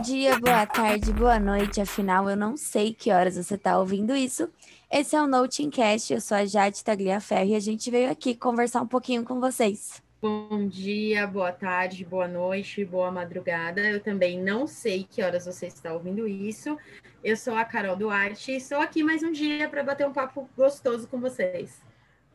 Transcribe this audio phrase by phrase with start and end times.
[0.00, 1.78] Bom dia, boa tarde, boa noite.
[1.78, 4.48] Afinal, eu não sei que horas você está ouvindo isso.
[4.90, 8.80] Esse é o Notingcast, eu sou a Jade Tagliaferro e a gente veio aqui conversar
[8.80, 10.02] um pouquinho com vocês.
[10.22, 13.82] Bom dia, boa tarde, boa noite, boa madrugada.
[13.82, 16.78] Eu também não sei que horas você está ouvindo isso.
[17.22, 20.48] Eu sou a Carol Duarte e estou aqui mais um dia para bater um papo
[20.56, 21.78] gostoso com vocês.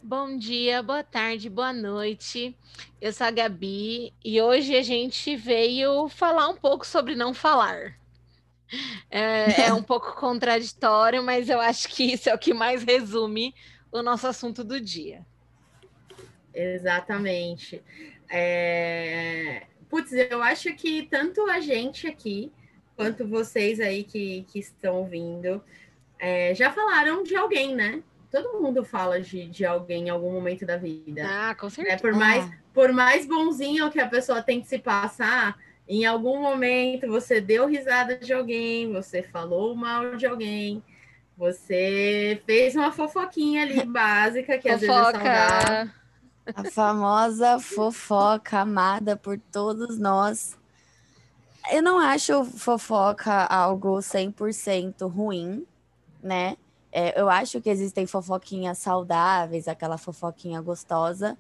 [0.08, 2.56] Bom dia, boa tarde, boa noite.
[3.02, 7.98] Eu sou a Gabi e hoje a gente veio falar um pouco sobre não falar.
[9.10, 13.56] É, é um pouco contraditório, mas eu acho que isso é o que mais resume
[13.92, 15.26] o nosso assunto do dia.
[16.54, 17.84] Exatamente.
[18.30, 19.64] É...
[19.90, 22.52] Putz, eu acho que tanto a gente aqui
[22.96, 25.64] quanto vocês aí que, que estão ouvindo
[26.20, 28.04] é, já falaram de alguém, né?
[28.36, 31.26] Todo mundo fala de, de alguém em algum momento da vida.
[31.26, 31.96] Ah, com certeza.
[31.96, 35.58] É, por, mais, por mais bonzinho que a pessoa tem que se passar,
[35.88, 40.84] em algum momento você deu risada de alguém, você falou mal de alguém,
[41.38, 44.74] você fez uma fofoquinha ali básica, que Fofoca.
[44.74, 45.92] às vezes é saudável.
[46.54, 50.58] A famosa fofoca amada por todos nós.
[51.72, 55.66] Eu não acho fofoca algo 100% ruim,
[56.22, 56.58] né?
[56.98, 61.38] É, eu acho que existem fofoquinhas saudáveis, aquela fofoquinha gostosa,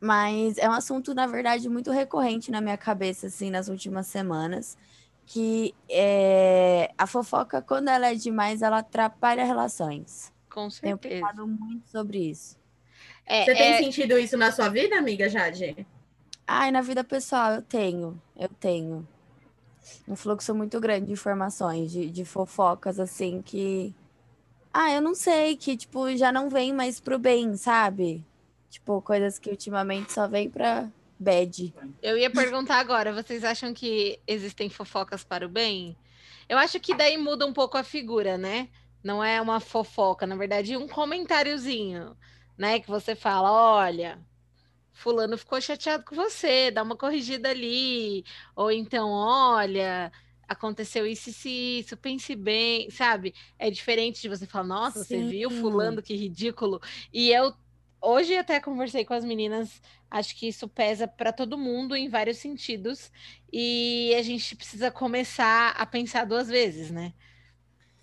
[0.00, 4.78] mas é um assunto, na verdade, muito recorrente na minha cabeça, assim, nas últimas semanas,
[5.26, 10.32] que é, a fofoca, quando ela é demais, ela atrapalha relações.
[10.50, 10.96] Com certeza.
[10.96, 12.56] Tenho pensado muito sobre isso.
[13.26, 15.86] É, Você tem é sentido isso na sua vida, amiga Jade?
[16.46, 19.06] Ai, na vida pessoal, eu tenho, eu tenho.
[20.08, 23.94] Um fluxo muito grande de informações, de, de fofocas, assim, que
[24.72, 28.24] ah, eu não sei, que, tipo, já não vem mais pro bem, sabe?
[28.68, 31.74] Tipo, coisas que ultimamente só vem pra bad.
[32.02, 35.96] Eu ia perguntar agora, vocês acham que existem fofocas para o bem?
[36.48, 38.68] Eu acho que daí muda um pouco a figura, né?
[39.02, 42.16] Não é uma fofoca, na verdade, um comentáriozinho,
[42.56, 42.80] né?
[42.80, 44.18] Que você fala, olha,
[44.92, 48.24] fulano ficou chateado com você, dá uma corrigida ali.
[48.54, 50.12] Ou então, olha,
[50.50, 53.32] aconteceu isso e isso, pense bem, sabe?
[53.56, 55.04] É diferente de você falar, nossa, Sim.
[55.04, 56.80] você viu fulano, que ridículo.
[57.12, 57.54] E eu
[58.02, 59.80] hoje até conversei com as meninas,
[60.10, 63.12] acho que isso pesa para todo mundo em vários sentidos
[63.52, 67.14] e a gente precisa começar a pensar duas vezes, né?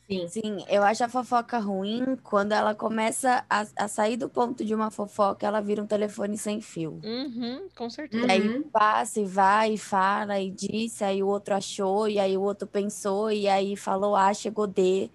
[0.10, 0.28] Sim.
[0.30, 4.74] Sim, eu acho a fofoca ruim quando ela começa a, a, sair do ponto de
[4.74, 7.02] uma fofoca, ela vira um telefone sem fio.
[7.04, 8.26] Uhum, com certeza.
[8.26, 12.38] E aí passa e vai e fala e disse, aí o outro achou, e aí
[12.38, 15.10] o outro pensou, e aí falou A, chegou D.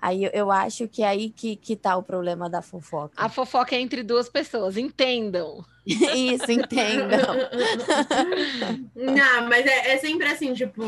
[0.00, 3.12] Aí eu, eu acho que é aí que, que tá o problema da fofoca.
[3.14, 5.62] A fofoca é entre duas pessoas, entendam.
[5.86, 7.34] Isso, entendam.
[8.96, 10.82] Não, mas é, é sempre assim, tipo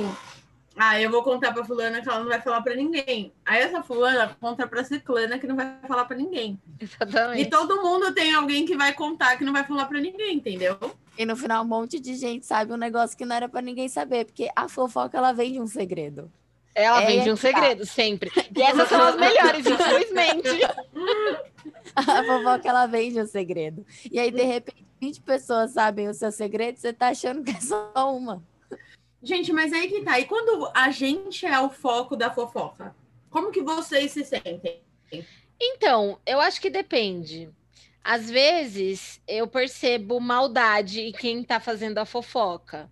[0.76, 3.32] ah, eu vou contar pra fulana que ela não vai falar pra ninguém.
[3.44, 6.58] Aí essa fulana conta pra ciclana que não vai falar pra ninguém.
[6.80, 7.42] Exatamente.
[7.42, 10.78] E todo mundo tem alguém que vai contar que não vai falar pra ninguém, entendeu?
[11.18, 13.88] E no final um monte de gente sabe um negócio que não era pra ninguém
[13.88, 16.30] saber, porque a fofoca ela vem de um segredo.
[16.74, 17.92] Ela é vem de um segredo, tá.
[17.92, 18.30] sempre.
[18.56, 20.64] E essas são as melhores, infelizmente.
[21.94, 23.84] a fofoca ela vem de um segredo.
[24.10, 27.60] E aí, de repente, 20 pessoas sabem o seu segredo, você tá achando que é
[27.60, 28.42] só uma.
[29.22, 30.18] Gente, mas aí que tá.
[30.18, 32.94] E quando a gente é o foco da fofoca,
[33.30, 34.82] como que vocês se sentem?
[35.60, 37.48] Então, eu acho que depende.
[38.02, 42.90] Às vezes eu percebo maldade em quem tá fazendo a fofoca.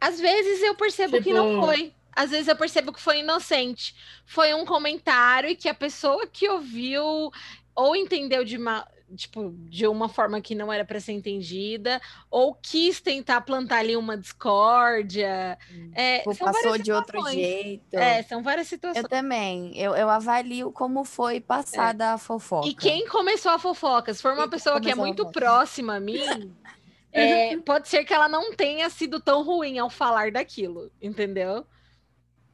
[0.00, 1.24] Às vezes eu percebo tipo...
[1.24, 1.94] que não tipo foi.
[2.12, 3.94] Às vezes eu percebo que foi inocente.
[4.24, 7.30] Foi um comentário e que a pessoa que ouviu
[7.74, 8.86] ou entendeu de, ma
[9.16, 12.00] tipo, de uma forma que não era para ser entendida,
[12.30, 15.58] ou quis tentar plantar ali uma discórdia.
[15.72, 15.90] Hum.
[15.94, 17.94] É, passou de outro jeito.
[17.94, 19.02] É, são várias situações.
[19.02, 19.76] Eu também.
[19.76, 22.08] Eu, eu avalio como foi passada é.
[22.08, 22.68] a fofoca.
[22.68, 24.12] E quem começou a fofoca?
[24.12, 26.20] Se for uma pessoa que é muito próxima a mim.
[27.12, 31.66] É, pode ser que ela não tenha sido tão ruim ao falar daquilo, entendeu?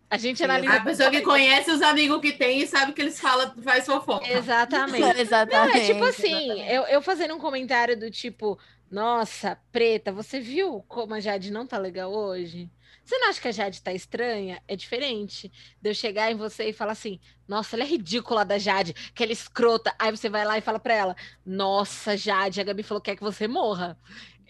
[0.08, 0.74] A gente analisa.
[0.74, 4.26] A pessoa que conhece os amigos que tem e sabe que eles falam, faz fofoca.
[4.30, 5.20] Exatamente.
[5.20, 5.74] exatamente.
[5.74, 8.58] Não, é tipo assim, eu, eu fazendo um comentário do tipo,
[8.90, 12.70] nossa, preta, você viu como a Jade não tá legal hoje?
[13.06, 14.60] Você não acha que a Jade tá estranha?
[14.66, 15.50] É diferente
[15.80, 19.22] de eu chegar em você e falar assim: nossa, ela é ridícula da Jade, que
[19.22, 19.94] ela é escrota.
[19.96, 23.16] Aí você vai lá e fala pra ela: nossa, Jade, a Gabi falou que quer
[23.16, 23.96] que você morra.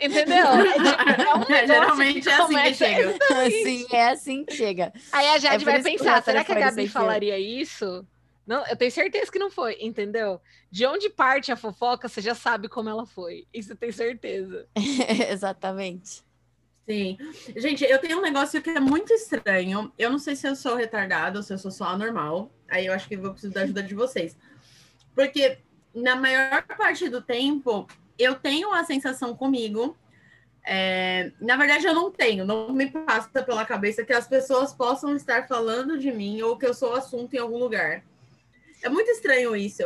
[0.00, 0.46] Entendeu?
[1.48, 3.19] É, é Geralmente é assim que chega.
[3.50, 4.93] Sim, é assim que chega.
[5.12, 8.04] Aí a Jade é vai pensar: será que a Gabi falaria isso?
[8.46, 10.40] Não, eu tenho certeza que não foi, entendeu?
[10.70, 13.46] De onde parte a fofoca, você já sabe como ela foi.
[13.52, 14.69] Isso eu tenho certeza.
[15.31, 16.22] Exatamente.
[16.88, 17.19] Sim.
[17.56, 19.92] Gente, eu tenho um negócio que é muito estranho.
[19.99, 22.52] Eu não sei se eu sou retardada ou se eu sou só anormal.
[22.69, 24.37] Aí eu acho que vou precisar da ajuda de vocês.
[25.12, 25.58] Porque
[25.92, 29.96] na maior parte do tempo, eu tenho a sensação comigo.
[30.68, 31.30] É...
[31.40, 35.46] na verdade, eu não tenho, não me passa pela cabeça que as pessoas possam estar
[35.46, 38.02] falando de mim ou que eu sou assunto em algum lugar.
[38.82, 39.82] É muito estranho isso.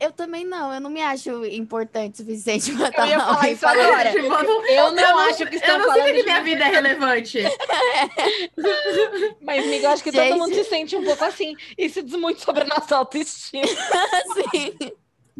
[0.00, 3.60] Eu também não, eu não me acho importante o suficiente Eu estar ia falar isso
[3.60, 3.80] falando.
[3.86, 4.10] agora.
[4.12, 6.24] Tipo, eu não- Eu não eu acho que estão Eu não falando sinto que de
[6.24, 7.38] minha vida é relevante.
[9.40, 10.28] Mas, amiga, eu acho que Gente.
[10.30, 11.56] todo mundo se sente um pouco assim.
[11.78, 13.64] Isso diz muito sobre a nossa autoestima.
[14.12, 14.92] Assim.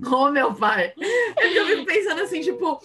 [0.03, 0.93] Ô, meu pai.
[1.37, 2.81] É que eu fico pensando assim, tipo,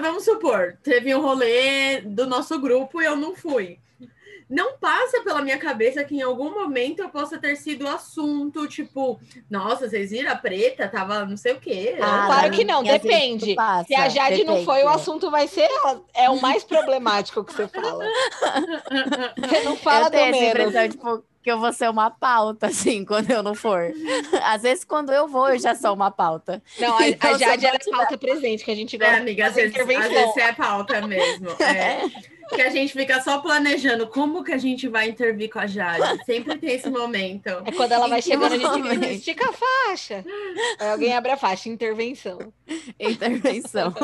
[0.00, 3.78] vamos supor, teve um rolê do nosso grupo e eu não fui.
[4.48, 9.20] Não passa pela minha cabeça que em algum momento eu possa ter sido assunto, tipo,
[9.50, 10.88] nossa, vocês viram a preta?
[10.88, 11.98] Tava não sei o quê.
[12.00, 13.54] Ah, claro que não, depende.
[13.54, 16.02] passa, Se a Jade não depende, foi, o assunto vai ser ela.
[16.14, 18.04] É o mais problemático que você fala.
[19.38, 20.48] Você não fala eu do menos.
[20.48, 23.92] impressão, tipo, que eu vou ser uma pauta, assim, quando eu não for.
[24.44, 26.62] Às vezes, quando eu vou, eu já sou uma pauta.
[26.78, 29.48] Não, a, Então, a Jade é pauta presente, que a gente É, gosta amiga, de
[29.48, 31.50] às vezes, às vezes é pauta mesmo.
[31.62, 32.00] É.
[32.48, 36.24] Que a gente fica só planejando como que a gente vai intervir com a Jade.
[36.24, 37.48] Sempre tem esse momento.
[37.62, 40.24] É quando ela vai chegando, a gente estica a faixa.
[40.80, 42.50] Aí alguém abre a faixa, intervenção.
[42.98, 43.92] Intervenção.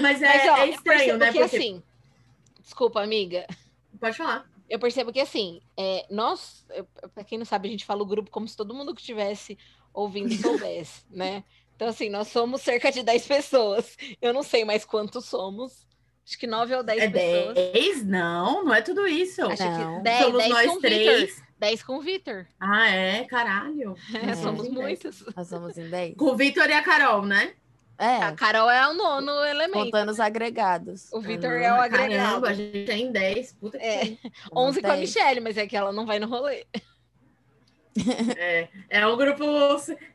[0.00, 1.32] Mas é, Mas, ó, é estranho, né?
[1.32, 1.56] que Porque...
[1.56, 1.82] assim...
[2.62, 3.46] Desculpa, amiga.
[4.00, 4.48] Pode falar.
[4.68, 6.64] Eu percebo que assim, é, nós,
[7.14, 9.56] para quem não sabe, a gente fala o grupo como se todo mundo que estivesse
[9.94, 11.42] ouvindo soubesse, né?
[11.74, 13.96] Então, assim, nós somos cerca de 10 pessoas.
[14.20, 15.86] Eu não sei mais quantos somos.
[16.26, 17.54] Acho que 9 ou 10 É pessoas.
[17.72, 18.04] 10?
[18.04, 19.42] Não, não é tudo isso.
[19.46, 19.96] Acho Não.
[19.98, 21.30] que 10, Somos 10 nós com o três.
[21.30, 21.44] Vitor.
[21.58, 22.46] 10 com o Vitor.
[22.60, 23.24] Ah, é?
[23.24, 23.94] Caralho.
[24.14, 24.34] É, É.
[24.34, 25.24] somos muitos.
[25.34, 26.16] Nós somos em 10.
[26.16, 27.54] Com o Vitor e a Carol, né?
[27.98, 29.72] A É, Carol é o nono elemento.
[29.72, 31.12] contando os agregados.
[31.12, 32.42] O Vitor é o agregado.
[32.42, 33.52] Caramba, a gente tem 10.
[33.54, 34.18] Puta que É, pariu.
[34.54, 35.00] 11 com a 10.
[35.00, 36.66] Michelle, mas é que ela não vai no rolê.
[38.36, 39.44] É, é um grupo.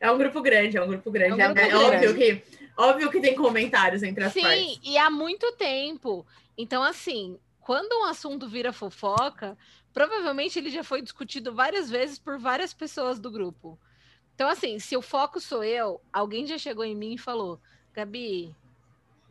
[0.00, 1.40] É um grupo grande, é um grupo grande.
[1.40, 2.42] É um É, grupo óbvio que.
[2.76, 4.80] Óbvio que tem comentários entre as Sim, partes.
[4.82, 6.26] e há muito tempo.
[6.56, 9.56] Então, assim, quando um assunto vira fofoca,
[9.92, 13.78] provavelmente ele já foi discutido várias vezes por várias pessoas do grupo.
[14.34, 17.60] Então, assim, se o foco sou eu, alguém já chegou em mim e falou:
[17.94, 18.54] Gabi,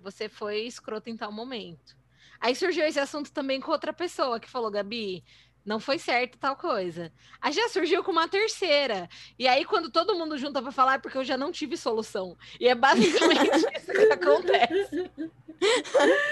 [0.01, 1.98] você foi escrota em tal momento.
[2.39, 5.24] Aí surgiu esse assunto também com outra pessoa que falou: Gabi,
[5.65, 7.12] não foi certo tal coisa.
[7.42, 9.10] Aí já surgiu com uma terceira.
[9.38, 12.38] E aí, quando todo mundo junta para falar, é porque eu já não tive solução.
[12.60, 15.12] E é basicamente isso que acontece.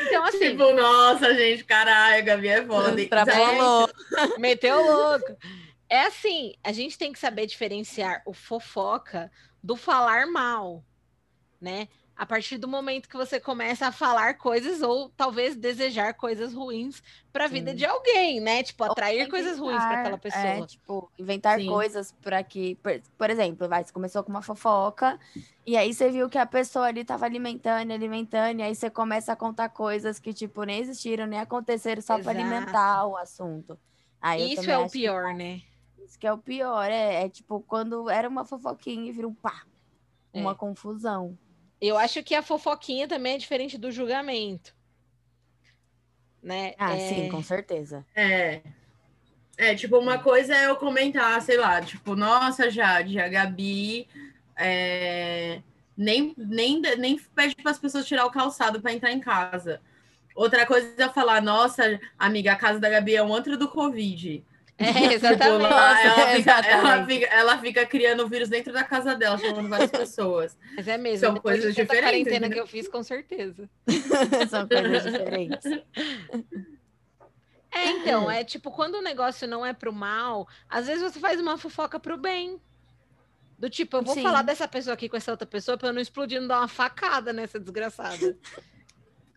[0.08, 3.02] Então, assim, Tipo, nossa, gente, caralho, Gabi é foda.
[3.02, 3.90] Extrapolou.
[4.38, 5.38] meteu louco.
[5.90, 9.30] É assim, a gente tem que saber diferenciar o fofoca
[9.62, 10.84] do falar mal,
[11.60, 11.88] né?
[12.22, 17.02] A partir do momento que você começa a falar coisas ou talvez desejar coisas ruins
[17.34, 18.62] para a vida de alguém, né?
[18.62, 20.44] Tipo, atrair coisas ruins para aquela pessoa.
[20.44, 21.66] É, tipo, inventar Sim.
[21.68, 22.76] coisas para que.
[22.76, 25.20] Por, por exemplo, vai, você começou com uma fofoca,
[25.66, 29.34] e aí você viu que a pessoa ali tava alimentando, alimentando, e aí você começa
[29.34, 33.80] a contar coisas que, tipo, nem existiram, nem aconteceram só para alimentar o assunto.
[34.22, 35.60] Aí Isso é o acho que pior, né?
[36.06, 39.34] Isso que é o pior, é, é tipo quando era uma fofoquinha e vira um
[39.34, 39.64] pá,
[40.36, 40.56] uma É.
[40.56, 41.36] confusão.
[41.82, 44.76] Eu acho que a fofoquinha também é diferente do julgamento.
[46.42, 46.74] Né?
[46.78, 48.06] Ah, É, sim, com certeza.
[48.16, 48.62] É.
[49.58, 54.08] É, tipo, uma coisa é eu comentar, sei lá, tipo, nossa, Jade, a Gabi
[54.56, 55.62] é,
[55.98, 59.82] nem, nem, nem pede para as pessoas tirar o calçado para entrar em casa.
[60.36, 63.68] Outra coisa é eu falar, nossa, amiga, a casa da Gabi é um antro do
[63.68, 64.44] Covid.
[64.82, 65.62] É, Tipo, exatamente.
[65.62, 67.14] lá, ela, Nossa, fica, ela, exatamente.
[67.14, 70.58] fica, ela fica criando vírus dentro da casa dela, chamando várias pessoas.
[70.76, 71.20] Mas é mesmo.
[71.20, 72.54] São depois coisas diferentes, quarentena né?
[72.54, 73.70] que eu fiz, com certeza.
[74.50, 75.66] São coisas diferentes.
[77.74, 81.40] É, então, é tipo, quando o negócio não é pro mal, às vezes você faz
[81.40, 82.60] uma fofoca pro bem.
[83.58, 84.24] Do tipo, eu vou Sim.
[84.24, 86.68] falar dessa pessoa aqui com essa outra pessoa pra eu não explodir, não dar uma
[86.68, 88.36] facada nessa desgraçada.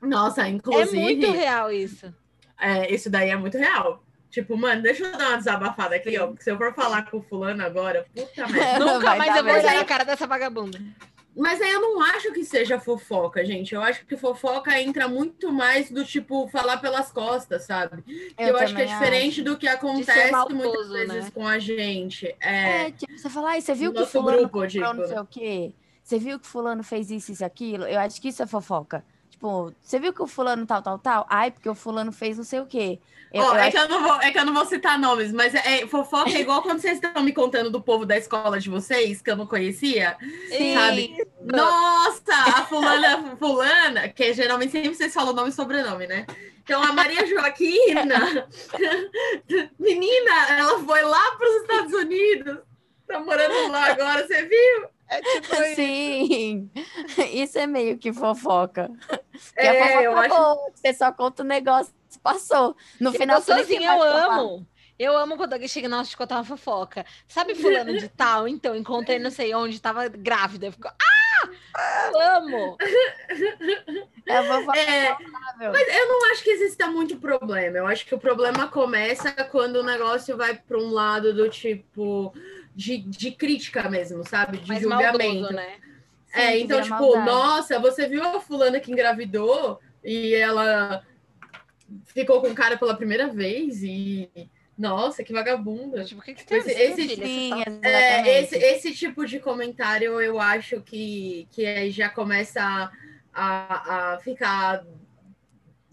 [0.01, 0.99] Nossa, É inclusive.
[1.01, 2.13] muito real isso.
[2.59, 4.03] É, isso daí é muito real.
[4.35, 6.27] Tipo, mano, deixa eu dar uma desabafada aqui, ó.
[6.27, 8.81] Porque se eu for falar com o fulano agora, puta merda.
[8.85, 10.77] Nunca Vai mais eu vou olhar na cara dessa vagabunda.
[11.37, 13.77] Mas aí eu não acho que seja fofoca, gente.
[13.77, 18.03] Eu acho que fofoca entra muito mais do tipo falar pelas costas, sabe?
[18.37, 21.31] Eu, acho que é diferente do que acontece muitas vezes né?
[21.33, 22.27] com a gente.
[22.41, 25.15] É, É, tipo, você fala, ai, você viu No que fulano grupo, digo, não sei
[25.15, 25.21] né?
[25.21, 25.73] o quê?
[26.03, 27.85] Você viu que fulano fez isso, isso, aquilo?
[27.85, 29.05] Eu acho que isso é fofoca.
[29.35, 31.27] Tipo, você viu que o fulano tal, tal, tal?
[31.29, 33.01] Ai, porque o fulano fez não sei o quê.
[33.33, 34.97] Eu, Ó, eu é, acho- que eu não vou, é que eu não vou citar
[34.97, 38.17] nomes, mas é, é- fofoca é igual quando vocês estão me contando do povo da
[38.17, 40.17] escola de vocês, que eu não conhecia.
[40.57, 40.75] Sim.
[40.75, 41.17] sabe?
[41.43, 46.27] Nossa, a fulana, fulana, que geralmente sempre vocês falam nome e sobrenome, né?
[46.63, 48.47] Então, a Maria Joaquina,
[49.81, 52.59] menina, ela foi lá para os Estados Unidos,
[53.09, 54.94] tá morando lá agora, você viu?
[55.09, 55.75] É tipo isso.
[55.77, 56.71] Sim,
[57.33, 58.91] isso é meio que fofoca.
[59.57, 61.93] É, fofoca eu acho- boa, você só conta o negócio
[62.23, 62.77] passou.
[63.01, 64.67] No Eu final, assim, tem eu amo.
[64.97, 67.05] Eu amo quando alguém chega, nossa, te contar uma fofoca.
[67.27, 68.47] Sabe fulano de tal?
[68.47, 70.67] Então, encontrei não sei onde, tava grávida.
[70.67, 71.49] Eu fico, ah!
[72.13, 72.77] Eu amo!
[74.27, 75.17] É fofoca É,
[75.59, 77.77] mas eu não acho que exista muito problema.
[77.79, 82.33] Eu acho que o problema começa quando o negócio vai para um lado do tipo
[82.75, 84.59] de, de crítica mesmo, sabe?
[84.59, 85.19] De Mais julgamento.
[85.19, 85.77] maldoso, né?
[86.33, 87.27] É, Sim, então, tipo, maldade.
[87.27, 91.05] nossa, você viu a fulana que engravidou e ela
[92.07, 94.29] ficou com o cara pela primeira vez e.
[94.77, 96.03] Nossa, que vagabunda.
[96.05, 97.53] Tipo, o que, que tem a Esse- esse- Sim.
[97.83, 102.91] É, esse, esse tipo de comentário eu acho que, que aí já começa a,
[103.33, 104.85] a, a ficar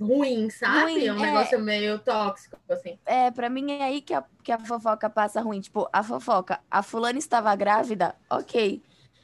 [0.01, 0.93] ruim, sabe?
[0.93, 1.31] Ruim, é um é.
[1.31, 2.98] negócio meio tóxico, assim.
[3.05, 5.62] É, pra mim é aí que a, que a fofoca passa ruim.
[5.62, 8.81] Tipo, a fofoca, a fulana estava grávida, ok.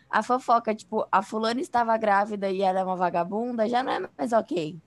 [0.09, 4.09] A fofoca, tipo, a fulana estava grávida e ela é uma vagabunda, já não é
[4.17, 4.77] mais ok.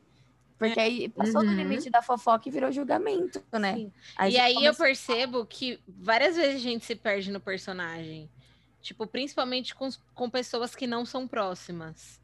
[0.58, 1.56] Porque aí passou do Uhum.
[1.56, 3.90] limite da fofoca e virou julgamento, né?
[4.16, 8.30] Aí E aí eu começa- percebo que várias vezes a gente se perde no personagem.
[8.82, 12.20] Tipo, principalmente com, com pessoas que não são próximas,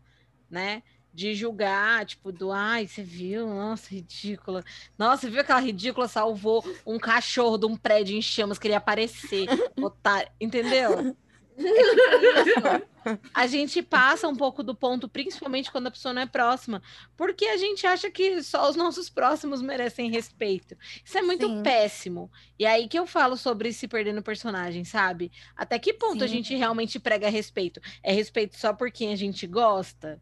[0.51, 0.83] né?
[1.17, 3.47] De julgar, tipo, do ai, você viu?
[3.47, 4.63] Nossa, ridícula.
[4.99, 9.47] Nossa, você viu aquela ridícula salvou um cachorro de um prédio em chamas, queria aparecer.
[9.81, 10.31] Otário.
[10.39, 11.17] Entendeu?
[11.57, 12.87] É tipo.
[13.33, 16.83] A gente passa um pouco do ponto, principalmente quando a pessoa não é próxima,
[17.17, 20.77] porque a gente acha que só os nossos próximos merecem respeito.
[21.03, 21.63] Isso é muito Sim.
[21.63, 22.31] péssimo.
[22.59, 25.33] E aí que eu falo sobre se perder no personagem, sabe?
[25.57, 26.35] Até que ponto a Sim.
[26.35, 27.81] gente realmente prega respeito?
[28.03, 30.21] É respeito só por quem a gente gosta?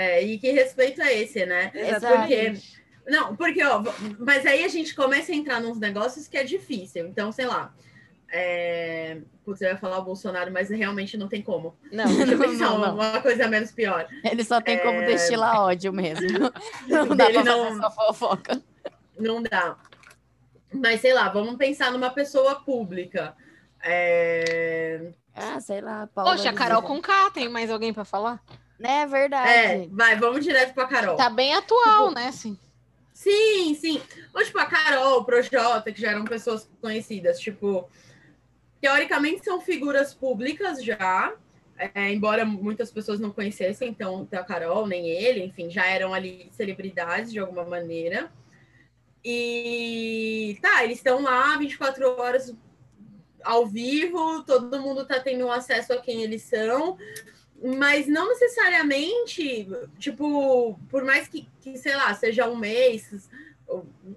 [0.00, 1.70] É, e que respeito é esse, né?
[1.74, 2.16] Exato.
[2.16, 2.54] Porque
[3.06, 3.82] Não, porque, ó,
[4.18, 7.06] mas aí a gente começa a entrar nos negócios que é difícil.
[7.06, 7.74] Então, sei lá.
[8.32, 9.18] É...
[9.44, 11.76] Putz, eu ia falar o Bolsonaro, mas realmente não tem como.
[11.92, 12.94] Não, Deixa eu pensar não, não.
[12.94, 14.06] uma coisa menos pior.
[14.24, 15.06] Ele só tem como É.
[15.06, 16.38] destilar ódio mesmo.
[16.88, 18.62] Não dá Dele pra não- fazer só fofoca.
[19.18, 19.76] Não dá.
[20.72, 23.34] Mas sei lá, vamos pensar numa pessoa pública.
[23.82, 28.40] É, Ah, sei lá, Paula Poxa, a Carol K, tem mais alguém pra falar?
[28.82, 29.50] É verdade.
[29.50, 31.16] é, vai, vamos direto pra Carol.
[31.16, 32.28] Tá bem atual, né?
[32.28, 32.58] Assim.
[33.12, 34.00] Sim, sim.
[34.34, 37.88] Ou tipo a Carol, o Projota, que já eram pessoas conhecidas, tipo,
[38.80, 41.34] teoricamente são figuras públicas já,
[41.76, 46.48] é, embora muitas pessoas não conhecessem, então a Carol, nem ele, enfim, já eram ali
[46.52, 48.32] celebridades de alguma maneira.
[49.22, 52.54] E tá, eles estão lá 24 horas
[53.42, 56.96] ao vivo, todo mundo tá tendo acesso a quem eles são,
[57.62, 63.28] mas não necessariamente, tipo, por mais que, que sei lá, seja um mês,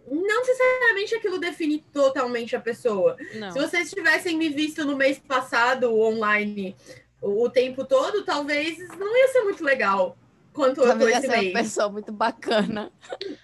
[0.09, 3.17] não necessariamente aquilo define totalmente a pessoa.
[3.35, 3.51] Não.
[3.51, 6.75] Se vocês tivessem me visto no mês passado online
[7.21, 10.17] o, o tempo todo, talvez não ia ser muito legal
[10.53, 12.91] quanto eu tô esse ser uma pessoa muito bacana.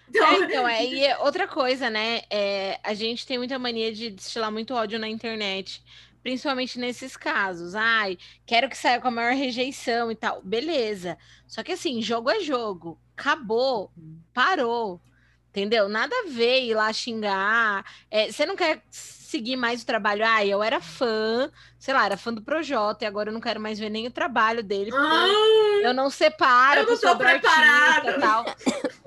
[0.07, 2.21] Então, É, então, é, e é outra coisa, né?
[2.29, 5.83] É, a gente tem muita mania de destilar muito ódio na internet,
[6.23, 7.75] principalmente nesses casos.
[7.75, 10.41] Ai, quero que saia com a maior rejeição e tal.
[10.41, 11.17] Beleza.
[11.47, 12.99] Só que assim, jogo é jogo.
[13.17, 13.91] Acabou.
[14.33, 15.01] Parou.
[15.49, 15.89] Entendeu?
[15.89, 17.83] Nada a ver ir lá xingar.
[18.11, 20.23] É, você não quer seguir mais o trabalho?
[20.25, 23.59] Ai, eu era fã, sei lá, era fã do Projota e agora eu não quero
[23.59, 24.91] mais ver nem o trabalho dele.
[24.93, 25.25] ah,
[25.83, 28.45] eu não separo Eu não tô artista e tal.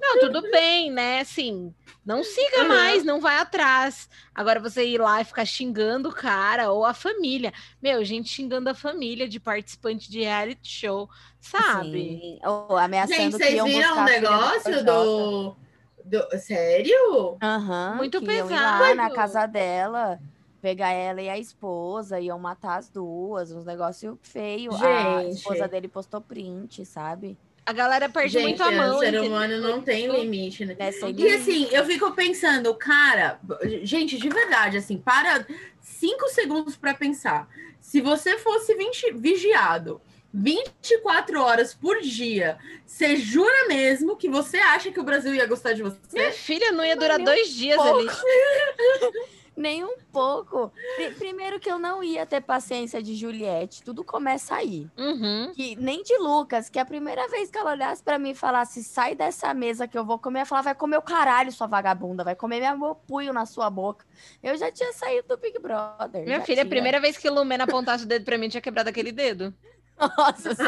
[0.01, 1.21] Não, tudo bem, né?
[1.21, 1.73] Assim,
[2.05, 2.69] não siga Uhum.
[2.69, 4.09] mais, não vai atrás.
[4.35, 7.53] Agora você ir lá e ficar xingando o cara ou a família.
[7.81, 11.09] Meu, gente xingando a família de participante de reality show,
[11.41, 12.19] sabe?
[12.21, 12.39] Sim.
[12.45, 15.57] Ou ameaçando gente, que vocês iam viram a filha negócio do,
[16.05, 16.39] do.
[16.39, 17.39] Sério?
[17.43, 19.15] Aham, Muito ir lá na pesado.
[19.15, 20.19] casa dela,
[20.61, 24.81] pegar ela e a esposa, iam matar as duas, uns negócios feios.
[24.83, 25.37] A Gente.
[25.37, 27.39] esposa dele postou print, sabe?
[27.65, 28.97] A galera perde Gente, muito a mão.
[28.97, 30.75] o ser humano não tem limite, né?
[30.79, 31.35] Né, sem E limite.
[31.35, 33.39] assim, eu fico pensando, cara,
[33.83, 35.47] gente, de verdade, assim, para
[35.81, 37.49] cinco segundos para pensar.
[37.81, 40.01] Se você fosse 20 vigiado
[40.35, 45.75] 24 horas por dia, você jura mesmo que você acha que o Brasil ia gostar
[45.75, 45.99] de você?
[46.13, 48.03] Minha filha não ia durar dois dias pouco.
[49.57, 50.73] Nem um pouco.
[51.19, 54.89] Primeiro que eu não ia ter paciência de Juliette, tudo começa aí.
[54.97, 55.53] Uhum.
[55.55, 58.83] Que, nem de Lucas, que a primeira vez que ela olhasse para mim e falasse,
[58.83, 62.25] sai dessa mesa que eu vou comer, ela falava, vai comer o caralho, sua vagabunda,
[62.25, 64.07] vai comer meu punho na sua boca.
[64.43, 66.25] Eu já tinha saído do Big Brother.
[66.25, 66.67] Minha filha, tinha.
[66.67, 69.55] a primeira vez que Lumena apontasse o dedo pra mim, tinha quebrado aquele dedo.
[70.19, 70.63] Nossa, sim.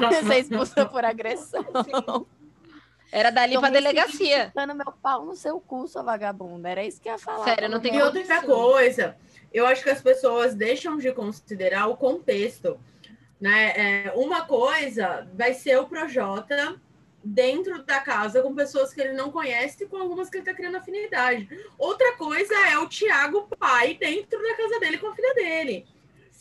[0.00, 1.62] Você expulsa por agressão.
[1.84, 2.26] Sim.
[3.12, 4.52] Era dali pra delegacia.
[4.54, 6.68] Dando meu pau no seu cu, sua vagabunda.
[6.68, 7.44] Era isso que ia falar.
[7.44, 9.16] Sério, não tem E outra coisa,
[9.52, 12.78] eu acho que as pessoas deixam de considerar o contexto.
[13.40, 14.06] Né?
[14.06, 16.80] É, uma coisa vai ser o Projota
[17.24, 20.54] dentro da casa com pessoas que ele não conhece e com algumas que ele está
[20.54, 21.48] criando afinidade.
[21.78, 25.86] Outra coisa é o Tiago pai dentro da casa dele com a filha dele.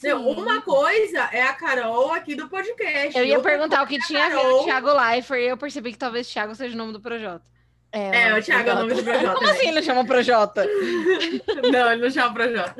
[0.04, 0.14] Sim.
[0.14, 3.18] Uma coisa é a Carol aqui do podcast.
[3.18, 5.94] Eu ia perguntar o que é tinha a ver o Thiago Leifert e eu percebi
[5.94, 7.54] que talvez Thiago seja o nome do Projota.
[7.90, 9.36] É, é o Thiago é o nome do Projota.
[9.36, 10.66] Como assim ele chama Projota?
[11.72, 12.76] não, ele não chama Projota.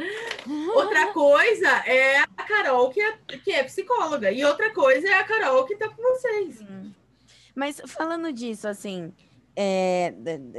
[0.76, 4.30] Outra coisa é a Carol, que é, que é psicóloga.
[4.30, 6.62] E outra coisa é a Carol que tá com vocês.
[6.62, 6.92] Hum.
[7.56, 9.14] Mas falando disso, assim,
[9.56, 10.16] é,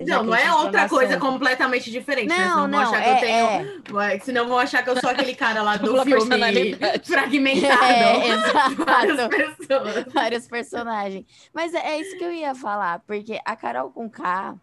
[0.07, 2.45] não, não é outra coisa completamente diferente, não, né?
[2.45, 4.01] Senão não, vão achar é, que eu tenho.
[4.01, 4.19] É.
[4.21, 7.85] Senão vão achar que eu sou aquele cara lá do filme fragmentado.
[7.85, 8.85] É, exato.
[8.85, 10.05] Várias pessoas.
[10.13, 11.27] Vários personagens.
[11.53, 14.55] Mas é, é, isso que eu ia falar, porque a Carol com K,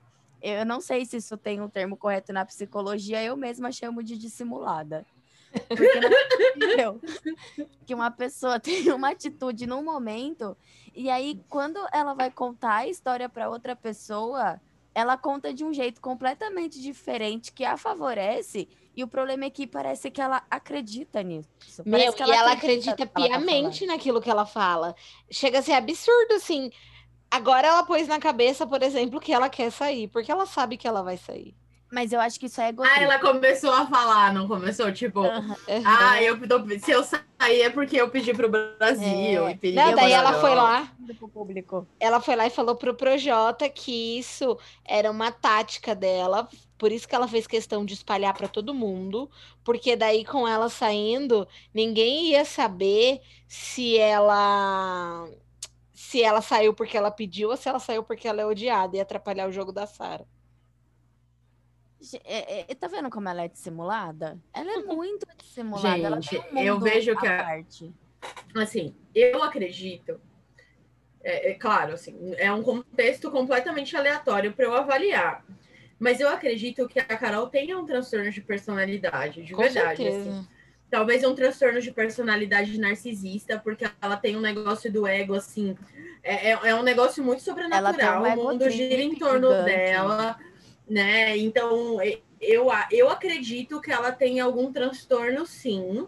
[0.41, 4.17] eu não sei se isso tem um termo correto na psicologia, eu mesma chamo de
[4.17, 5.05] dissimulada.
[5.67, 10.55] Porque não é que uma pessoa tem uma atitude num momento
[10.93, 14.59] e aí, quando ela vai contar a história para outra pessoa,
[14.93, 18.67] ela conta de um jeito completamente diferente que a favorece.
[18.95, 21.47] E o problema é que parece que ela acredita nisso.
[21.85, 24.93] Meu, que ela e ela acredita, acredita tá piamente tá naquilo que ela fala.
[25.29, 26.69] Chega a ser absurdo, assim.
[27.29, 30.85] Agora ela pôs na cabeça, por exemplo, que ela quer sair, porque ela sabe que
[30.85, 31.55] ela vai sair.
[31.91, 32.95] Mas eu acho que isso é egoísta.
[32.97, 34.89] Ah, ela começou a falar, não começou?
[34.93, 35.55] Tipo, uhum.
[35.85, 39.47] ah, eu tô, se eu sair é porque eu pedi pro Brasil.
[39.47, 39.59] É.
[39.61, 40.89] E não, daí ela foi lá.
[41.33, 41.85] Público.
[41.99, 46.47] Ela foi lá e falou pro Projota que isso era uma tática dela.
[46.77, 49.29] Por isso que ela fez questão de espalhar para todo mundo,
[49.63, 55.27] porque daí com ela saindo, ninguém ia saber se ela
[55.93, 58.99] se ela saiu porque ela pediu ou se ela saiu porque ela é odiada e
[58.99, 60.25] atrapalhar o jogo da Sara.
[62.23, 64.37] É, é, tá vendo como ela é dissimulada?
[64.53, 66.21] Ela é muito dissimulada.
[66.21, 67.93] Gente, um eu vejo que a parte.
[68.55, 70.19] Assim, eu acredito.
[71.23, 75.45] É, é, claro, assim, é um contexto completamente aleatório para eu avaliar.
[75.99, 80.07] Mas eu acredito que a Carol tenha um transtorno de personalidade, de Com verdade.
[80.07, 80.47] Assim.
[80.89, 85.77] Talvez um transtorno de personalidade narcisista, porque ela tem um negócio do ego, assim.
[86.23, 88.23] É, é, é um negócio muito sobrenatural.
[88.23, 89.65] Um o mundo gira em torno gigante.
[89.65, 90.39] dela
[90.91, 91.37] né?
[91.37, 91.99] Então,
[92.41, 96.05] eu, eu acredito que ela tem algum transtorno, sim,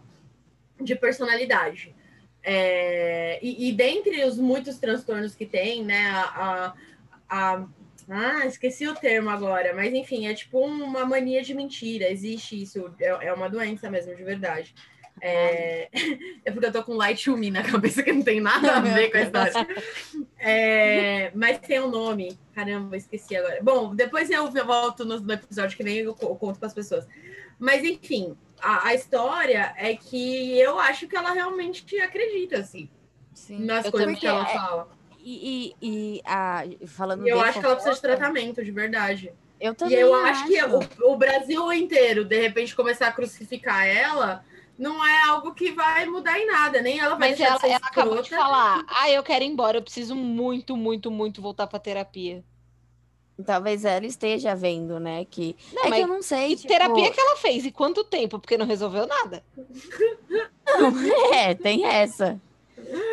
[0.80, 1.96] de personalidade.
[2.44, 6.74] É, e, e, dentre os muitos transtornos que tem, né, a,
[7.30, 7.68] a, a,
[8.10, 12.94] ah, esqueci o termo agora, mas enfim, é tipo uma mania de mentira, existe isso,
[13.00, 14.76] é, é uma doença mesmo, de verdade.
[15.22, 15.90] É...
[16.44, 19.12] é porque eu tô com Light Me na cabeça que não tem nada a ver
[19.12, 19.54] com a história.
[20.46, 21.32] É...
[21.34, 22.38] Mas tem um nome.
[22.54, 23.60] Caramba, esqueci agora.
[23.64, 27.08] Bom, depois eu volto no, episódio que vem eu conto para as pessoas.
[27.58, 32.90] Mas enfim, a, a, história é que eu acho que ela realmente acredita, assim,
[33.34, 34.54] Sim, nas coisas que ela é...
[34.54, 34.90] fala.
[35.20, 39.32] E, e, e a, falando eu acho que ela precisa de tratamento, de verdade.
[39.62, 43.12] Eu também e eu acho, acho que o, o Brasil inteiro, de repente, começar a
[43.14, 44.44] crucificar ela
[44.78, 47.78] não é algo que vai mudar em nada, nem ela vai Mas ela, de ela
[47.78, 51.80] acabou de falar, ah, eu quero ir embora, eu preciso muito, muito, muito voltar para
[51.80, 52.44] terapia.
[53.46, 55.26] Talvez ela esteja vendo, né?
[55.26, 56.52] Que não, é que eu não sei.
[56.52, 56.68] E tipo...
[56.68, 57.66] terapia que ela fez?
[57.66, 58.38] E quanto tempo?
[58.38, 59.44] Porque não resolveu nada.
[60.68, 62.40] Não, é, tem essa.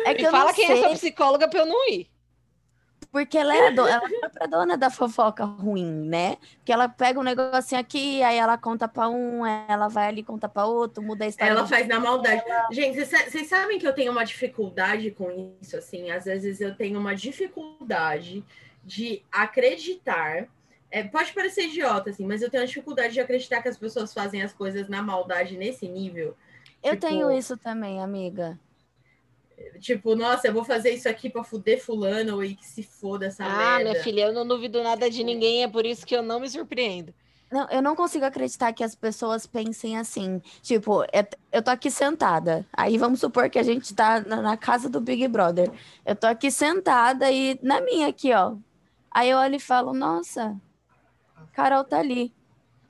[0.05, 0.77] É que e fala quem sei.
[0.77, 2.10] é sua psicóloga pra eu não ir.
[3.11, 6.37] Porque ela era do, ela foi dona da fofoca ruim, né?
[6.55, 10.47] Porque ela pega um negocinho aqui, aí ela conta para um, ela vai ali conta
[10.47, 11.51] para outro, muda a história.
[11.51, 12.41] Ela faz na maldade.
[12.71, 16.09] Gente, vocês sabem que eu tenho uma dificuldade com isso, assim.
[16.09, 18.45] Às vezes eu tenho uma dificuldade
[18.81, 20.47] de acreditar.
[20.89, 24.13] É, pode parecer idiota, assim, mas eu tenho uma dificuldade de acreditar que as pessoas
[24.13, 26.33] fazem as coisas na maldade nesse nível.
[26.81, 27.07] Eu tipo...
[27.07, 28.57] tenho isso também, amiga.
[29.79, 33.43] Tipo, nossa, eu vou fazer isso aqui para fuder fulano e que se foda essa
[33.43, 33.75] ah, merda.
[33.75, 36.39] Ah, minha filha, eu não duvido nada de ninguém, é por isso que eu não
[36.39, 37.13] me surpreendo.
[37.51, 40.41] Não, eu não consigo acreditar que as pessoas pensem assim.
[40.61, 41.03] Tipo,
[41.51, 42.65] eu tô aqui sentada.
[42.71, 45.69] Aí vamos supor que a gente tá na casa do Big Brother.
[46.05, 48.55] Eu tô aqui sentada e na minha aqui, ó.
[49.11, 50.55] Aí eu olho e falo, nossa,
[51.51, 52.33] Carol tá ali.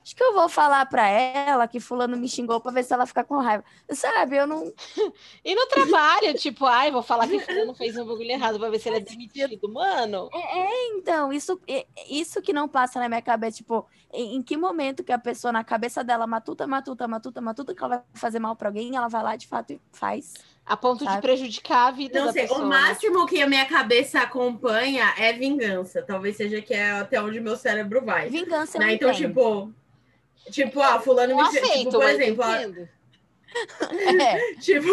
[0.02, 3.06] Acho que eu vou falar pra ela que fulano me xingou pra ver se ela
[3.06, 3.64] fica com raiva.
[3.90, 4.72] Sabe, eu não.
[5.44, 8.78] E no trabalho, tipo, ai, vou falar que fulano fez um bagulho errado pra ver
[8.80, 9.68] se ele é demitido.
[9.72, 10.28] Mano,
[10.96, 15.02] Então, isso, é- isso que não passa na minha cabeça, tipo, em, em que momento
[15.04, 18.54] que a pessoa, na cabeça dela, matuta, matuta, matuta, matuta, que ela vai fazer mal
[18.56, 20.34] pra alguém, ela vai lá de fato e faz.
[20.64, 21.22] a ponto de Sabe?
[21.22, 22.60] prejudicar a vida Não da sei, pessoa.
[22.60, 22.68] o né?
[22.68, 26.02] máximo que a minha cabeça acompanha é vingança.
[26.02, 28.28] Talvez seja que é até onde meu cérebro vai.
[28.28, 28.94] Vingança Né?
[28.94, 29.28] Então, entendo.
[29.28, 29.72] tipo.
[30.50, 31.42] Tipo, ah, fulano me.
[31.42, 32.62] aceito, Tipo, por exemplo, ah.
[34.22, 34.90] É, tipo,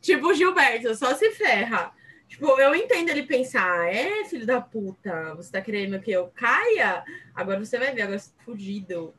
[0.00, 1.92] tipo Gilberto, só se ferra.
[2.28, 7.04] Tipo, eu entendo ele pensar, é, filho da puta, você tá querendo que eu caia?
[7.34, 9.14] Agora você vai ver, agora você tá fudido.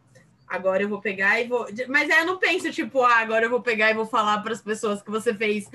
[0.47, 1.65] Agora eu vou pegar e vou.
[1.87, 4.53] Mas aí eu não penso, tipo, ah, agora eu vou pegar e vou falar para
[4.53, 5.69] as pessoas que você fez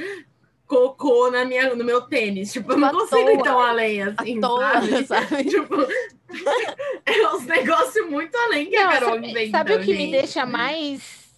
[0.66, 2.52] cocô na minha, no meu tênis.
[2.52, 5.44] Tipo, eu não Tipo, consigo ir tão além à assim, toa, sabe?
[5.48, 5.76] Tipo,
[7.28, 9.96] é uns negócios muito além que a Não, Carol sabe, inventa, sabe o que me
[9.98, 10.10] gente.
[10.12, 11.28] deixa mais,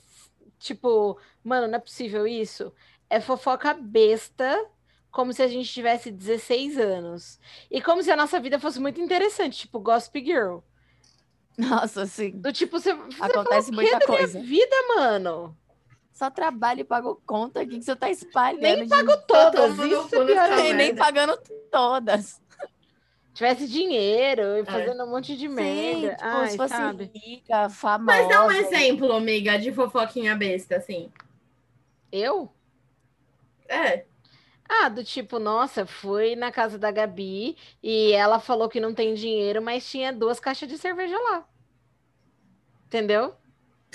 [0.58, 2.72] tipo, mano, não é possível isso?
[3.08, 4.64] É fofoca besta,
[5.10, 7.40] como se a gente tivesse 16 anos.
[7.70, 10.58] E como se a nossa vida fosse muito interessante, tipo Gossip Girl.
[11.58, 12.30] Nossa, assim.
[12.30, 14.40] Do tipo, você, você Acontece fala, muita da minha coisa.
[14.40, 15.56] vida, mano?
[16.12, 17.62] Só trabalha e pagou conta.
[17.62, 18.60] O que, você tá espalhando?
[18.60, 20.58] Nem pago todas, isso é pior.
[20.66, 21.36] E nem pagando
[21.70, 22.40] todas.
[23.34, 26.16] Tivesse dinheiro e fazendo um monte de Sim, merda.
[26.16, 27.10] tipo, Ai, se fosse sabe?
[27.14, 28.18] rica, famosa.
[28.18, 31.10] Mas dá um exemplo, amiga, de fofoquinha besta, assim.
[32.12, 32.52] Eu?
[33.68, 34.04] É.
[34.68, 39.14] Ah, do tipo, nossa, fui na casa da Gabi e ela falou que não tem
[39.14, 41.44] dinheiro, mas tinha duas caixas de cerveja lá.
[42.86, 43.34] Entendeu?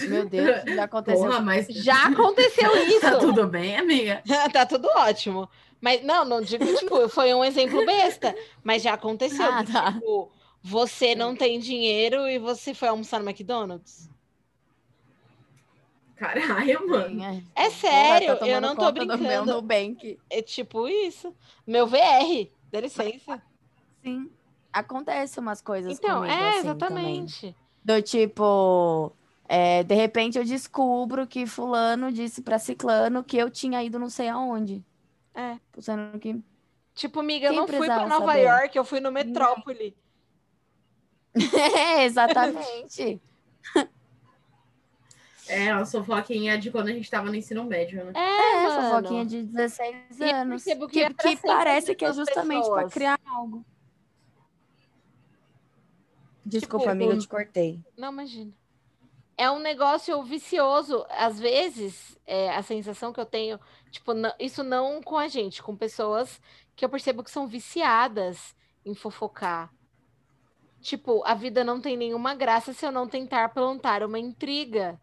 [0.06, 1.28] Meu Deus, já aconteceu.
[1.28, 1.68] Porra, mas.
[1.68, 3.02] Já aconteceu isso.
[3.02, 4.22] Tá tudo bem, amiga?
[4.52, 5.50] tá tudo ótimo.
[5.82, 9.46] Mas não, não digo, tipo, foi um exemplo besta, mas já aconteceu.
[9.46, 9.94] Ah, tá.
[9.94, 14.10] Tipo, você não tem dinheiro e você foi almoçar no McDonald's?
[16.16, 17.10] Caralho, mano.
[17.22, 19.54] Sim, É Porra, sério, tá eu não tô conta do meu brincando.
[19.54, 20.18] Nubank.
[20.30, 21.36] É tipo isso.
[21.68, 23.42] Meu VR, dá licença.
[24.02, 24.30] Sim.
[24.72, 27.42] Acontece umas coisas Então, comigo, é, assim, exatamente.
[27.42, 27.56] também.
[27.84, 29.12] Do tipo,
[29.48, 34.10] é, de repente eu descubro que fulano disse pra ciclano que eu tinha ido não
[34.10, 34.84] sei aonde.
[35.36, 35.58] É.
[35.80, 36.42] Sendo que...
[36.94, 38.44] Tipo, amiga, eu não fui pra Nova saber?
[38.46, 39.96] York, eu fui no Metrópole.
[41.54, 43.22] É, exatamente.
[45.48, 48.14] É, a fofoquinha de quando a gente tava no ensino médio, né?
[48.16, 48.82] É, É, mano.
[48.90, 50.64] fofoquinha de 16 E eu anos.
[50.64, 52.94] que Que, pra que parece que é justamente pra pessoas.
[52.94, 53.64] criar algo.
[56.46, 57.80] Desculpa, Tipo, amiga, eu te cortei.
[57.98, 58.52] Não, imagina.
[59.38, 61.06] É um negócio vicioso.
[61.10, 63.60] Às vezes, é, a sensação que eu tenho,
[63.92, 66.42] tipo, não- isso não com a gente, com pessoas
[66.76, 69.74] que eu percebo que são viciadas em fofocar.
[70.82, 75.00] Tipo, a vida não tem nenhuma graça se eu não tentar plantar uma intriga.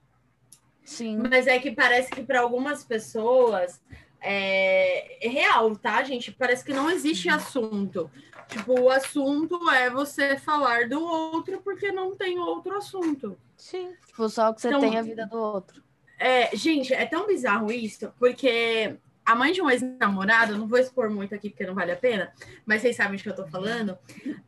[0.85, 1.19] Sim.
[1.29, 3.81] Mas é que parece que para algumas pessoas
[4.23, 6.31] é, é real, tá, gente?
[6.33, 8.11] Parece que não existe assunto.
[8.49, 13.37] Tipo, o assunto é você falar do outro porque não tem outro assunto.
[13.57, 13.93] Sim.
[14.07, 15.83] Tipo, só que você Então- tem a vida do outro.
[16.19, 21.11] É, gente, é tão bizarro isso, porque a mãe de um ex-namorado, não vou expor
[21.11, 22.33] muito aqui porque não vale a pena,
[22.65, 23.99] mas vocês sabem de que eu tô falando.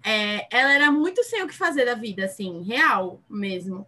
[0.04, 3.86] é, ela era muito sem o que fazer da vida, assim, real mesmo.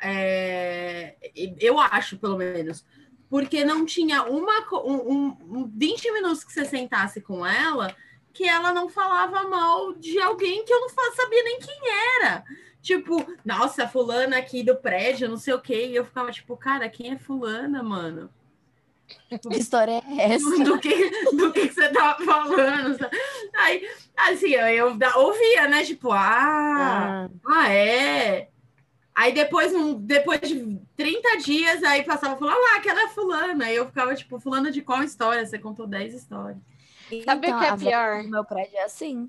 [0.00, 1.14] É,
[1.60, 2.84] eu acho, pelo menos.
[3.30, 7.94] Porque não tinha uma, um, um, um 20 minutos que você sentasse com ela
[8.32, 11.78] que ela não falava mal de alguém que eu não sabia nem quem
[12.20, 12.44] era.
[12.80, 15.86] Tipo, nossa, fulana aqui do prédio, não sei o quê.
[15.88, 18.30] E eu ficava tipo, cara, quem é fulana, mano?
[19.50, 20.64] Que história é essa?
[20.64, 22.96] Do que, do que você tava falando?
[22.98, 23.16] sabe?
[23.56, 25.82] Aí, assim, eu da- ouvia, né?
[25.84, 28.48] Tipo, ah, Ah, ah, é.
[29.18, 33.64] Aí depois, um, depois de 30 dias, aí passava e falava, ah, aquela é fulana.
[33.64, 35.44] Aí eu ficava, tipo, fulana de qual história?
[35.44, 36.56] Você contou 10 histórias.
[37.24, 38.22] Sabe o que é velha pior?
[38.22, 39.28] meu prédio é assim.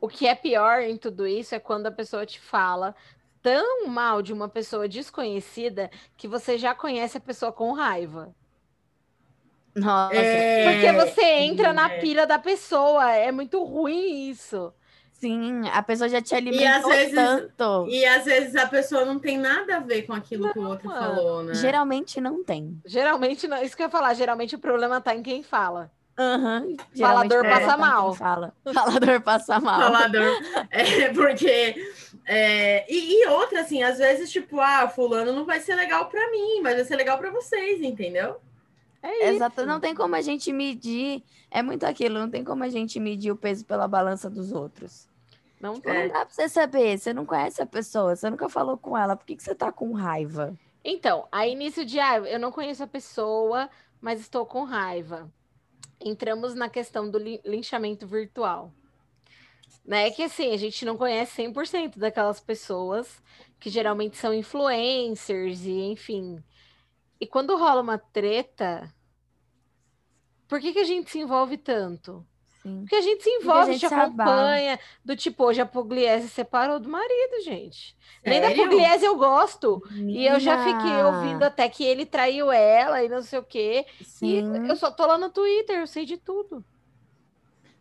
[0.00, 2.96] O que é pior em tudo isso é quando a pessoa te fala
[3.42, 8.34] tão mal de uma pessoa desconhecida que você já conhece a pessoa com raiva.
[9.74, 10.14] Nossa.
[10.14, 12.00] É, Porque você entra na é.
[12.00, 13.10] pira da pessoa.
[13.10, 14.72] É muito ruim isso.
[15.20, 17.86] Sim, a pessoa já te alimentou vezes- tanto.
[17.90, 20.88] E às vezes a pessoa não tem nada a ver com aquilo que o outro
[20.88, 20.98] mano.
[21.14, 21.54] falou, né?
[21.54, 22.80] Geralmente não tem.
[22.86, 25.90] Geralmente, não, isso que eu ia falar, geralmente o problema tá em quem fala.
[26.18, 26.74] Aham.
[26.92, 28.14] Geralmente Falador problema passa mal.
[28.14, 28.54] Fala.
[28.74, 29.80] Falador passa mal.
[29.80, 30.40] falador.
[30.70, 31.86] É, porque.
[32.26, 36.30] é, e, e outra, assim, às vezes, tipo, ah, fulano não vai ser legal pra
[36.30, 38.36] mim, mas vai ser legal pra vocês, entendeu?
[39.02, 39.66] É Exato, isso.
[39.68, 41.22] não tem como a gente medir.
[41.50, 45.09] É muito aquilo, não tem como a gente medir o peso pela balança dos outros.
[45.60, 45.90] Não Tipo.
[45.90, 46.06] É.
[46.06, 46.98] Não dá pra você saber.
[46.98, 49.14] Você não conhece a pessoa, você nunca falou com ela.
[49.16, 50.58] Por que, que você tá com raiva?
[50.82, 53.68] Então, aí início de, ah, eu não conheço a pessoa,
[54.00, 55.30] mas estou com raiva.
[56.00, 58.72] Entramos na questão do lin- linchamento virtual.
[59.84, 60.10] Né?
[60.10, 63.22] Que assim, a gente não conhece 100% daquelas pessoas
[63.58, 66.42] que geralmente são influencers e enfim.
[67.20, 68.90] E quando rola uma treta,
[70.48, 72.26] por que que a gente se envolve tanto?
[72.62, 72.80] Sim.
[72.80, 74.32] Porque a gente se envolve, gente te se abala.
[74.32, 77.96] acompanha, do tipo, hoje a Pugliese separou do marido, gente.
[78.24, 78.64] Nem da Sério?
[78.64, 79.82] Pugliese eu gosto.
[79.94, 83.86] E eu já fiquei ouvindo até que ele traiu ela e não sei o quê.
[84.02, 84.66] Sim.
[84.66, 86.64] E eu só tô lá no Twitter, eu sei de tudo.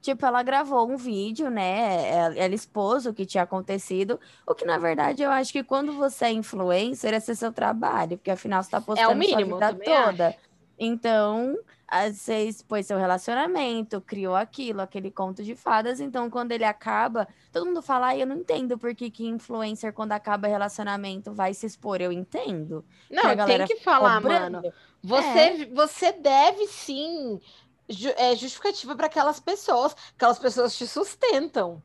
[0.01, 2.09] Tipo, ela gravou um vídeo, né?
[2.09, 4.17] Ela, ela expôs o que tinha acontecido.
[4.47, 8.17] O que, na verdade, eu acho que quando você é influencer, esse é seu trabalho,
[8.17, 10.35] porque afinal você tá postando mínimo, sua vida toda.
[10.79, 11.68] Então, ah,
[12.11, 15.99] você expôs seu relacionamento, criou aquilo, aquele conto de fadas.
[15.99, 19.91] Então, quando ele acaba, todo mundo fala, ai, eu não entendo por que, que influencer,
[19.93, 22.01] quando acaba relacionamento, vai se expor.
[22.01, 22.85] Eu entendo.
[23.09, 24.61] Não, tem que falar, Cobrando.
[24.61, 24.73] mano.
[25.01, 27.39] Você, você deve sim.
[27.87, 29.95] ju- é, justificativa para aquelas pessoas.
[30.15, 31.81] Aquelas pessoas te sustentam.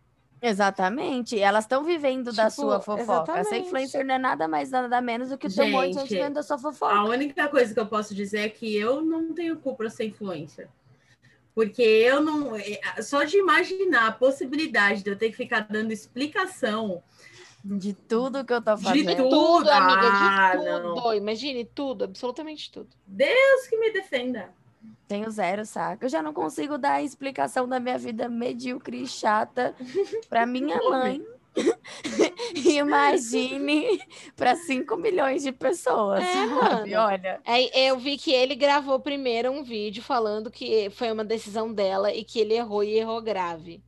[0.46, 1.38] Exatamente.
[1.40, 3.32] Elas estão vivendo da Tipo, sua fofoca.
[3.32, 3.66] Essa exatamente.
[3.66, 6.18] influencer não é nada mais, nada menos do que ter um monte de gente Gente,
[6.22, 6.94] vendo da sua fofoca.
[6.94, 10.04] A única coisa que eu posso dizer é que eu não tenho culpa de ser
[10.04, 10.68] influencer.
[11.54, 12.54] Porque eu não.
[12.56, 17.02] é, Só de imaginar a possibilidade de eu ter que ficar dando explicação
[17.64, 19.16] De tudo que eu tô De fazendo.
[19.16, 19.30] tudo.
[19.30, 20.94] Tudo, amiga, Ah, de tudo.
[20.96, 21.14] não.
[21.14, 22.88] Imagine tudo, absolutamente tudo.
[23.06, 24.50] Deus que me defenda.
[25.06, 26.04] Tenho zero saco.
[26.04, 29.74] Eu já não consigo dar a explicação da minha vida medíocre e chata
[30.28, 31.22] pra minha mãe.
[32.66, 34.00] Imagine
[34.34, 36.24] para 5 milhões de pessoas.
[36.24, 36.90] É, sabe?
[36.90, 36.98] mano.
[37.06, 37.40] Olha.
[37.44, 42.12] Aí eu vi que ele gravou primeiro um vídeo falando que foi uma decisão dela
[42.12, 43.82] e que ele errou e errou grave.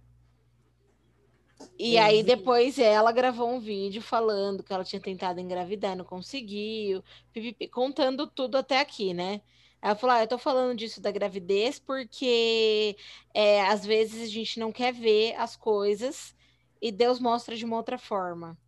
[1.78, 2.22] E Eu aí vi.
[2.22, 7.68] depois ela gravou um vídeo falando que ela tinha tentado engravidar, e não conseguiu, pipipi,
[7.68, 9.40] contando tudo até aqui, né?
[9.86, 12.96] Ela falou: ah, eu tô falando disso da gravidez porque
[13.34, 16.34] é, às vezes a gente não quer ver as coisas
[16.82, 18.58] e Deus mostra de uma outra forma.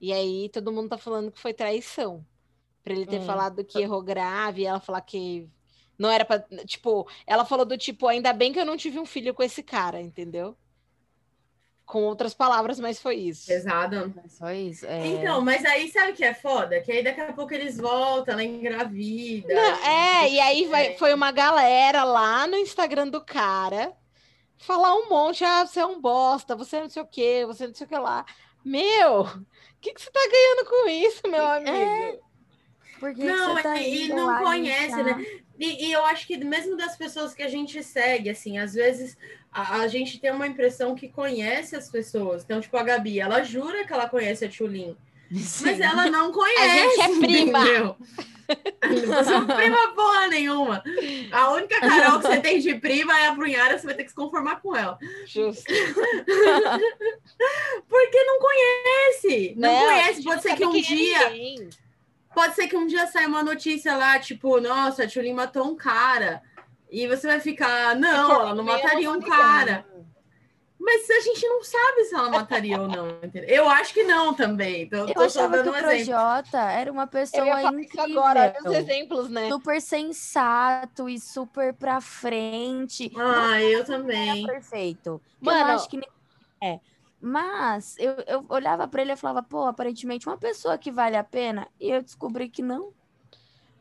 [0.00, 2.26] E aí todo mundo tá falando que foi traição.
[2.82, 3.20] Pra ele ter Hum.
[3.20, 5.48] falado que errou grave, ela falar que
[5.98, 6.40] não era pra.
[6.66, 9.62] Tipo, ela falou do tipo, ainda bem que eu não tive um filho com esse
[9.62, 10.56] cara, entendeu?
[11.86, 13.46] Com outras palavras, mas foi isso.
[13.46, 14.12] Pesado.
[14.28, 14.86] Só isso.
[14.86, 15.06] É...
[15.06, 16.80] Então, mas aí sabe o que é foda?
[16.80, 19.52] Que aí daqui a pouco eles voltam, ela engravida.
[19.52, 20.96] Não, é, e aí vai, É.
[20.96, 23.92] foi uma galera lá no Instagram do cara
[24.56, 27.74] falar um monte, ah, você é um bosta, você não sei o quê, você não
[27.74, 28.24] sei o que lá.
[28.64, 29.46] Meu, o
[29.78, 32.24] que, que você tá ganhando com isso, meu amigo?
[32.98, 35.22] Por que que Não, você tá e indo não lá conhece, né?
[35.58, 39.18] E, e eu acho que mesmo das pessoas que a gente segue, assim, às vezes
[39.54, 42.42] a, a gente tem uma impressão que conhece as pessoas.
[42.42, 44.96] Então, tipo, a Gabi, ela jura que ela conhece a Tchulin,
[45.62, 46.96] mas ela não A conhece.
[46.96, 47.60] gente é prima.
[47.60, 47.96] entendeu?
[48.46, 50.82] Você não é prima porra nenhuma.
[51.32, 54.10] A única Carol que você tem de prima é a Brunhara, você vai ter que
[54.10, 54.98] se conformar com ela.
[55.26, 55.64] Justo.
[57.88, 59.54] Porque não conhece.
[59.56, 59.74] Não?
[59.74, 60.22] A conhece.
[60.22, 61.30] Pode não ser que um é dia.
[61.30, 61.68] ninguém.
[62.34, 65.76] Pode ser que um dia saia uma notícia lá, tipo, nossa, a Tchulin matou um
[65.76, 66.42] cara.
[66.90, 69.84] E você vai ficar, não, ela não mataria um cara.
[70.78, 73.08] Mas a gente não sabe se ela mataria ou não.
[73.22, 73.44] entendeu?
[73.48, 74.86] Eu acho que não também.
[74.88, 76.04] Tô, Eu tô só achava que dando o um exemplo.
[76.20, 78.20] Projota era uma Eu pessoa ia falar isso incrível.
[78.20, 79.48] agora, os exemplos, né?
[79.48, 83.10] Super sensato e super pra frente.
[83.16, 84.46] Ah, eu também.
[84.46, 85.20] perfeito.
[85.40, 86.08] Mano- eu não acho que nem-
[86.62, 86.80] é.
[87.20, 91.24] Mas eu, eu olhava pra ele e falava, pô, aparentemente uma pessoa que vale a
[91.24, 91.66] pena.
[91.80, 92.92] E eu descobri que não.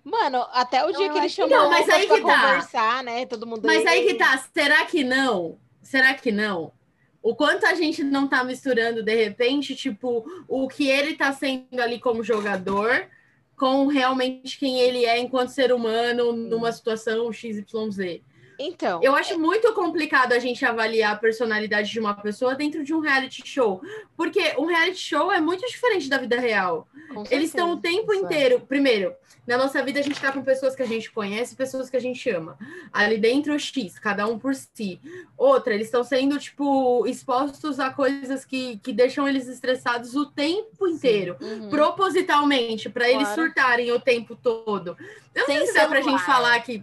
[0.04, 2.42] Mano, até o dia eu que ele que chamou não, mas aí pra que tá.
[2.42, 3.26] conversar, né?
[3.26, 5.58] Todo mundo Mas aí que tá, será que não?
[5.82, 6.74] Será que não?
[7.22, 11.80] O quanto a gente não tá misturando, de repente, tipo, o que ele tá sendo
[11.82, 13.08] ali como jogador
[13.56, 18.22] com realmente quem ele é enquanto ser humano numa situação XYZ.
[18.66, 22.94] Então, Eu acho muito complicado a gente avaliar a personalidade de uma pessoa dentro de
[22.94, 23.82] um reality show.
[24.16, 26.88] Porque um reality show é muito diferente da vida real.
[27.30, 28.16] Eles estão o tempo é.
[28.18, 28.62] inteiro.
[28.62, 29.14] Primeiro,
[29.46, 32.00] na nossa vida a gente tá com pessoas que a gente conhece, pessoas que a
[32.00, 32.58] gente ama.
[32.92, 35.02] Ali dentro, X, cada um por si.
[35.38, 40.88] Outra, eles estão sendo, tipo, expostos a coisas que, que deixam eles estressados o tempo
[40.88, 41.36] inteiro.
[41.42, 41.70] Uhum.
[41.70, 43.42] Propositalmente, para eles Claro.
[43.42, 44.96] surtarem o tempo todo.
[45.36, 46.82] Eu não Sem sei se dá pra gente falar que.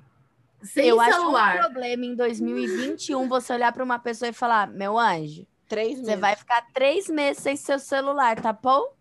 [0.63, 1.57] Sem eu acho celular.
[1.57, 6.05] um problema em 2021 você olhar pra uma pessoa e falar, meu anjo, Três você
[6.07, 6.21] meses.
[6.21, 8.93] vai ficar três meses sem seu celular, tá bom?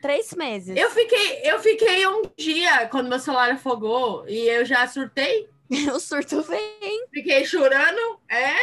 [0.00, 0.76] Três meses.
[0.76, 5.48] Eu fiquei, eu fiquei um dia quando meu celular afogou e eu já surtei,
[5.94, 7.06] o surto vem.
[7.12, 8.18] fiquei chorando.
[8.28, 8.54] É,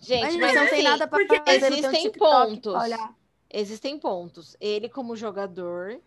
[0.00, 2.74] Gente, Mas, mas não tem assim, nada pra porque fazer existem pontos.
[2.74, 3.14] olhar.
[3.52, 4.56] existem pontos.
[4.60, 6.00] Ele como jogador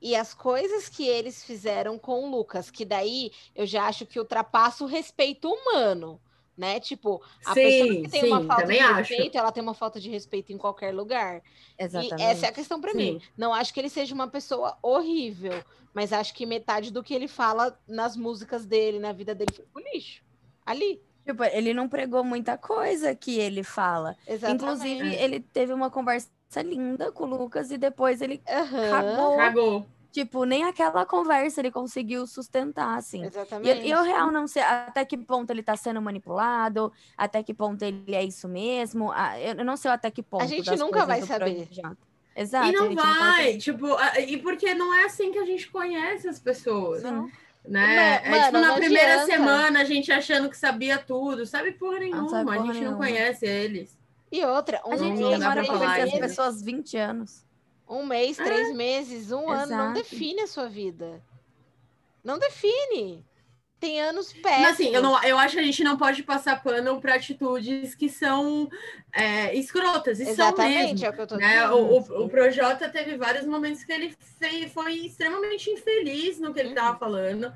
[0.00, 4.18] e as coisas que eles fizeram com o Lucas, que daí eu já acho que
[4.18, 6.20] ultrapassa o respeito humano,
[6.56, 6.80] né?
[6.80, 9.10] Tipo, a Sim, pessoa que tem uma sim, falta de também acho.
[9.10, 11.42] respeito, ela tem uma falta de respeito em qualquer lugar.
[11.78, 12.20] Exatamente.
[12.20, 13.20] E essa é a questão para mim.
[13.36, 17.28] Não acho que ele seja uma pessoa horrível, mas acho que metade do que ele
[17.28, 20.22] fala nas músicas dele, na vida dele, foi pro lixo.
[20.64, 21.02] Ali.
[21.24, 24.16] Tipo, ele não pregou muita coisa que ele fala.
[24.26, 24.62] Exatamente.
[24.62, 29.36] Inclusive, ele teve uma conversa linda com o Lucas e depois ele Aham, cagou.
[29.36, 29.86] Cagou.
[30.10, 33.22] Tipo, nem aquela conversa ele conseguiu sustentar, assim.
[33.22, 33.68] E Exatamente.
[33.78, 37.54] eu, e eu real não sei até que ponto ele tá sendo manipulado, até que
[37.54, 39.12] ponto ele é isso mesmo.
[39.56, 40.44] Eu não sei até que ponto.
[40.48, 41.66] gente das nunca vai saber.
[41.66, 41.96] projeto.
[42.34, 42.68] Exato.
[42.68, 45.70] e não a gente vai tipo, a- e porque não é assim que a gente
[45.70, 47.02] conhece as pessoas.
[47.02, 47.30] Sim.
[47.68, 47.96] Né?
[47.96, 49.32] Ma- é tipo mano, na não primeira adianta.
[49.32, 52.92] semana a gente achando que sabia tudo, sabe porra nenhuma, sabe a porra gente não
[52.92, 52.96] nenhuma.
[52.96, 53.99] conhece eles.
[54.32, 57.44] E outra, um A gente mês, demora pra conhecer as pessoas 20 anos.
[57.88, 58.44] um mês, É.
[58.44, 59.94] três meses, um ano, não Exato.
[59.94, 61.20] define a sua vida.
[62.22, 63.24] Não define.
[63.80, 64.60] Tem anos péssimos.
[64.60, 67.94] Mas assim, eu, não, eu acho que a gente não pode passar pano para atitudes
[67.94, 68.68] que são
[69.10, 71.06] é, escrotas, e são Exatamente, mesmo.
[71.06, 71.54] é o que eu tô Né?
[71.54, 71.76] dizendo.
[71.76, 76.60] O, o, o Projota teve vários momentos que ele fez, foi extremamente infeliz no que
[76.60, 76.98] ele estava Uhum.
[76.98, 77.52] falando.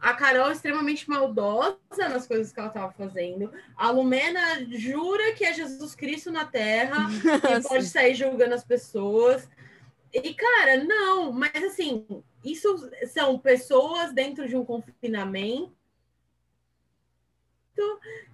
[0.00, 3.50] A Carol extremamente maldosa nas coisas que ela estava fazendo.
[3.76, 7.08] A Lumena jura que é Jesus Cristo na Terra
[7.58, 9.48] e pode sair julgando as pessoas.
[10.12, 12.06] E, cara, não, mas assim,
[12.44, 15.72] isso são pessoas dentro de um confinamento,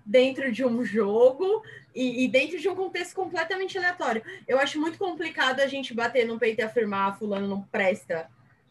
[0.05, 1.63] dentro de um jogo
[1.95, 4.23] e, e dentro de um contexto completamente aleatório.
[4.47, 8.29] Eu acho muito complicado a gente bater no peito e afirmar "Ah, fulano não presta.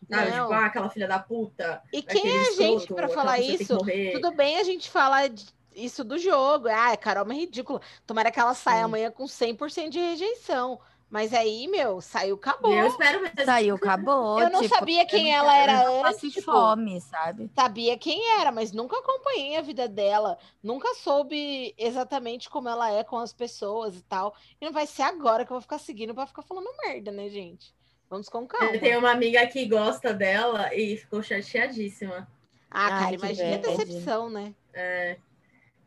[0.10, 0.32] Sabe?
[0.32, 0.48] Não.
[0.48, 1.82] Tipo, ah, aquela filha da puta.
[1.94, 3.78] E quem aquele é a gente para falar isso?
[4.14, 5.30] Tudo bem a gente falar
[5.76, 6.68] isso do jogo.
[6.68, 7.80] Ah, Carol é ridícula.
[8.06, 8.84] Tomara que ela saia Sim.
[8.86, 10.80] amanhã com 100% de rejeição.
[11.10, 12.72] Mas aí, meu, saiu, acabou.
[12.72, 13.44] Eu espero mesmo.
[13.44, 14.40] Saiu, acabou.
[14.40, 17.50] Eu não tipo, sabia quem eu ela era eu antes, passo tipo, fome, sabe?
[17.56, 20.38] Sabia quem era, mas nunca acompanhei a vida dela.
[20.62, 24.36] Nunca soube exatamente como ela é com as pessoas e tal.
[24.62, 27.28] E não vai ser agora que eu vou ficar seguindo pra ficar falando merda, né,
[27.28, 27.74] gente?
[28.10, 28.74] Vamos com calma.
[28.74, 32.28] Eu tenho uma amiga que gosta dela e ficou chateadíssima.
[32.72, 34.54] Ah, Ai, cara, que imagina a decepção, né?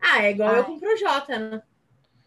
[0.00, 0.64] Ah, é igual eu Ai.
[0.64, 1.62] com o Projota, né?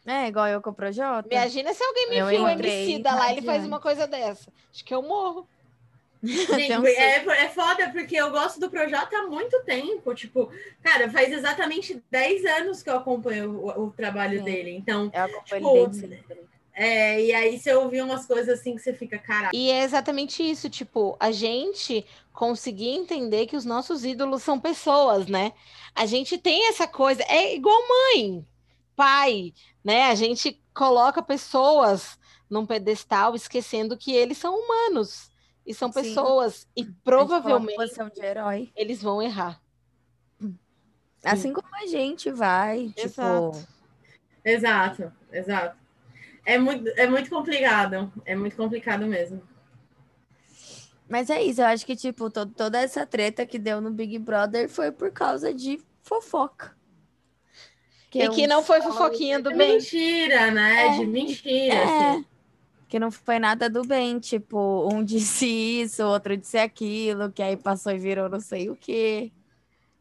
[0.05, 1.27] É, igual eu com o Projota.
[1.33, 4.51] Imagina se alguém me Eu o entrei Emicida lá e ele faz uma coisa dessa.
[4.71, 5.47] Acho que eu morro.
[6.23, 10.13] Gente, é, é foda porque eu gosto do Projota há muito tempo.
[10.13, 14.45] Tipo, cara, faz exatamente 10 anos que eu acompanho o, o trabalho Sim.
[14.45, 14.71] dele.
[14.71, 16.54] Então, Eu acompanho Tipo, ele desde sempre.
[16.75, 19.51] É, e aí você ouvir umas coisas assim que você fica, caralho.
[19.53, 25.25] E é exatamente isso, tipo, a gente conseguir entender que os nossos ídolos são pessoas,
[25.25, 25.53] né?
[25.95, 28.45] A gente tem essa coisa, é igual mãe,
[28.93, 30.03] pai, né?
[30.07, 35.31] A gente coloca pessoas num pedestal esquecendo que eles são humanos
[35.65, 36.01] e são Sim.
[36.01, 37.79] pessoas e provavelmente
[38.75, 39.61] eles vão errar.
[41.23, 43.67] Assim como a gente vai, tipo, Exato.
[44.43, 45.84] Exato, exato.
[46.45, 48.11] É muito, é muito complicado.
[48.25, 49.41] É muito complicado mesmo.
[51.07, 54.17] Mas é isso, eu acho que, tipo, to- toda essa treta que deu no Big
[54.17, 56.75] Brother foi por causa de fofoca.
[58.13, 59.73] E que não foi fofoquinha do É bem.
[59.73, 60.87] mentira, né?
[60.87, 60.97] É.
[60.99, 62.25] De mentira, É, assim.
[62.87, 65.45] que não foi nada do bem, tipo, um disse
[65.81, 69.31] isso, outro disse aquilo, que aí passou e virou não sei o quê.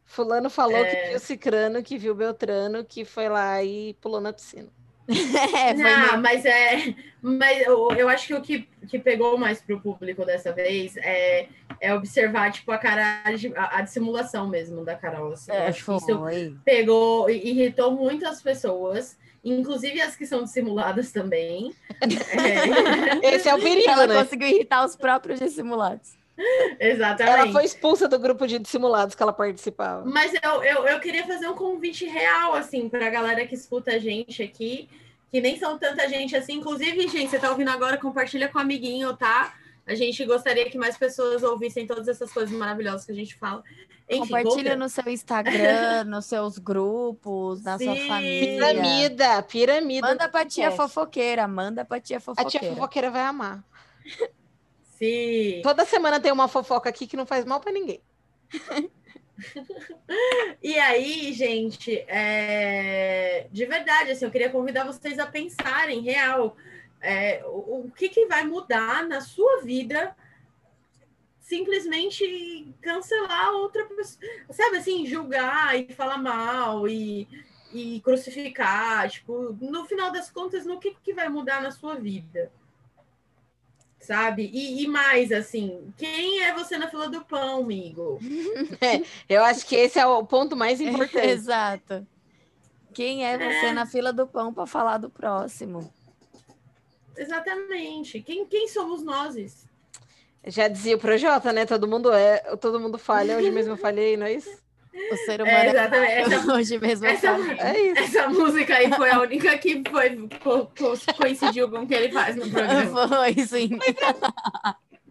[0.05, 0.85] Fulano falou É.
[0.85, 4.69] que viu Cicrano, que viu Beltrano, que foi lá e pulou na piscina.
[5.55, 6.95] É, foi não, meio- mas é.
[7.21, 11.47] Mas eu, eu acho que o que, que pegou mais pro público dessa vez é,
[11.81, 13.23] é observar, tipo, a cara
[13.55, 15.33] a, a dissimulação mesmo da Carol.
[15.33, 15.51] Assim.
[15.51, 21.11] É, acho que isso pegou e irritou muito as pessoas, inclusive as que são dissimuladas
[21.11, 21.73] também.
[23.23, 24.21] É, Esse é o perigo, Ela né?
[24.23, 26.13] conseguiu irritar os próprios dissimulados.
[26.79, 27.39] exatamente.
[27.39, 30.03] Ela foi expulsa do grupo de dissimulados que ela participava.
[30.05, 33.91] Mas eu, eu, eu queria fazer um convite real, assim, para a galera que escuta
[33.91, 34.89] a gente aqui,
[35.31, 36.53] que nem são tanta gente assim.
[36.53, 39.53] Inclusive, gente, você tá ouvindo agora, compartilha com o amiguinho, tá?
[39.87, 43.63] A gente gostaria que mais pessoas ouvissem todas essas coisas maravilhosas que a gente fala.
[44.09, 48.07] Enfim, Compartilha no seu Instagram, nos seus grupos, na sua Sim.
[48.07, 48.55] família.
[48.55, 50.07] Piramida, piramida.
[50.07, 52.65] Manda pra tia fofoqueira, manda pra tia A fofoqueira.
[52.65, 53.63] tia fofoqueira vai amar.
[54.97, 55.61] Sim.
[55.63, 58.01] Toda semana tem uma fofoca aqui que não faz mal pra ninguém.
[60.63, 66.55] E aí, gente, é, de verdade, assim, eu queria convidar vocês a pensarem, real,
[67.01, 70.15] é, o, o que, que vai mudar na sua vida
[71.41, 77.27] simplesmente cancelar outra pessoa, sabe, assim, julgar e falar mal e,
[77.71, 82.51] e crucificar, tipo, no final das contas, no que, que vai mudar na sua vida?
[83.99, 84.49] Sabe?
[84.53, 88.19] E, e mais, assim, quem é você na fila do pão, amigo?
[89.27, 91.27] Eu acho que esse é o ponto mais importante.
[91.27, 92.05] Exato.
[92.93, 93.73] Quem é você É.
[93.73, 95.91] na fila do pão para falar do próximo?
[97.17, 98.21] Exatamente.
[98.21, 99.65] Quem, quem somos nós?
[100.47, 101.65] Já dizia o Projota, né?
[101.65, 103.37] Todo mundo é, todo mundo falha.
[103.37, 104.64] Hoje mesmo eu falhei, não é isso?
[105.11, 106.33] O ser humano É, é, exatamente.
[106.33, 107.05] Essa, hoje mesmo.
[107.05, 107.57] essa- falei.
[107.59, 111.93] É essa música aí foi a única que foi, co- co- coincidiu com o que
[111.93, 113.07] ele faz no programa.
[113.07, 113.69] Foi, sim.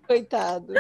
[0.07, 0.73] Coitado.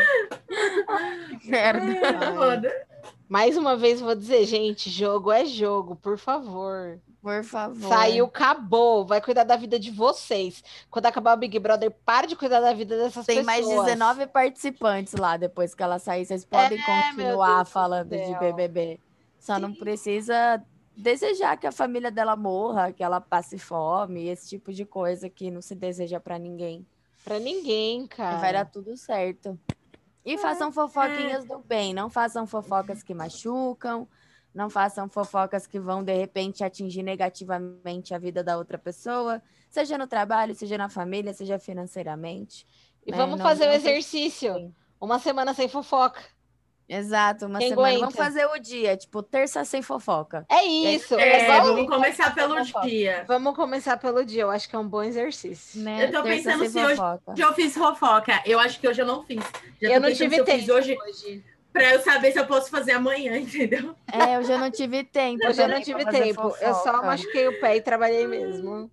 [1.44, 1.82] Merda.
[2.20, 2.34] Ai.
[2.36, 2.86] Foda.
[3.28, 6.98] Mais uma vez vou dizer, gente, jogo é jogo, por favor.
[7.22, 7.88] Por favor.
[7.88, 9.04] Saiu, acabou.
[9.06, 10.62] Vai cuidar da vida de vocês.
[10.90, 13.46] Quando acabar o Big Brother, pare de cuidar da vida dessas Tem pessoas.
[13.76, 16.26] mais 19 participantes lá depois que ela sair.
[16.26, 18.38] Vocês podem É, continuar falando de.
[18.38, 19.00] BBB.
[19.38, 20.62] Só não precisa
[20.96, 25.50] desejar que a família dela morra, que ela passe fome, esse tipo de coisa que
[25.50, 26.86] não se deseja pra ninguém.
[27.24, 28.64] Pra ninguém, E vai dar cara.
[28.66, 29.58] tudo certo.
[30.24, 34.06] E É, façam fofoquinhas do bem, não façam fofocas que machucam,
[34.54, 39.98] não façam fofocas que vão, de repente, atingir negativamente a vida da outra pessoa, seja
[39.98, 42.66] no trabalho, seja na família, seja financeiramente.
[43.06, 43.16] E né?
[43.16, 44.72] vamos Não- fazer o tem- exercício.
[45.00, 46.20] Uma semana sem fofoca.
[46.88, 47.88] Exato, uma Quem semana.
[47.88, 48.00] aguenta?
[48.06, 50.44] Vamos fazer o dia, tipo, terça sem fofoca.
[50.50, 51.14] É isso.
[51.18, 53.24] É, igual- vamos começar pelo dia.
[53.26, 54.42] Vamos começar pelo dia.
[54.42, 55.80] Eu acho que é um bom exercício.
[55.80, 56.04] Né?
[56.04, 57.32] Eu tô terça pensando se hoje- fofoca.
[57.32, 58.42] Hoje eu fiz fofoca.
[58.44, 59.42] Eu acho que hoje eu não fiz.
[59.80, 61.44] Já Eu não tive tempo fiz hoje hoje.
[61.72, 63.94] pra eu saber se eu posso fazer amanhã, entendeu?
[64.12, 65.42] É, eu já não tive tempo.
[65.42, 66.54] Eu não também tive pra fazer tempo.
[66.60, 68.90] Eu só machuquei o pé e trabalhei mesmo.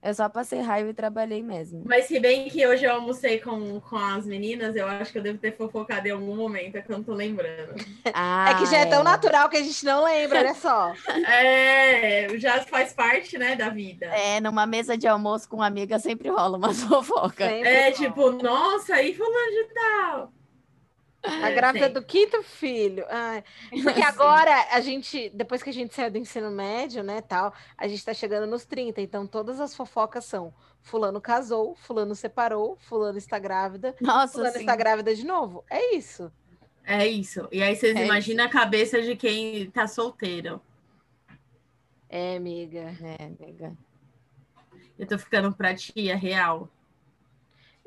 [0.00, 1.82] Eu só passei raiva e trabalhei mesmo.
[1.84, 5.22] Mas se bem que hoje eu almocei com, com as meninas, eu acho que eu
[5.22, 7.74] devo ter fofocado em algum momento, é que eu não tô lembrando.
[8.14, 10.92] Ah, é que já é tão natural que a gente não lembra, olha só.
[11.26, 14.06] É, já faz parte, né, da vida.
[14.06, 17.46] É, numa mesa de almoço com amiga sempre rola uma fofoca.
[17.48, 17.92] Sempre É, rola.
[17.92, 20.32] tipo, nossa, aí fulano de tal.
[21.22, 21.92] A grávida Sim.
[21.92, 23.04] do quinto filho.
[23.08, 23.42] Ai,
[23.82, 27.88] porque agora a gente, depois que a gente saiu do ensino médio, né, tal, a
[27.88, 33.18] gente tá chegando nos 30, então todas as fofocas são fulano casou, fulano separou, fulano
[33.18, 34.60] está grávida, Nossa, fulano sim.
[34.60, 35.64] está grávida de novo.
[35.68, 36.32] É isso.
[36.84, 37.46] É isso.
[37.52, 40.60] E aí vocês É imaginam a cabeça de quem tá solteiro.
[42.08, 42.96] É, amiga.
[43.02, 43.76] É, amiga.
[44.98, 46.70] Eu tô ficando pra tia real.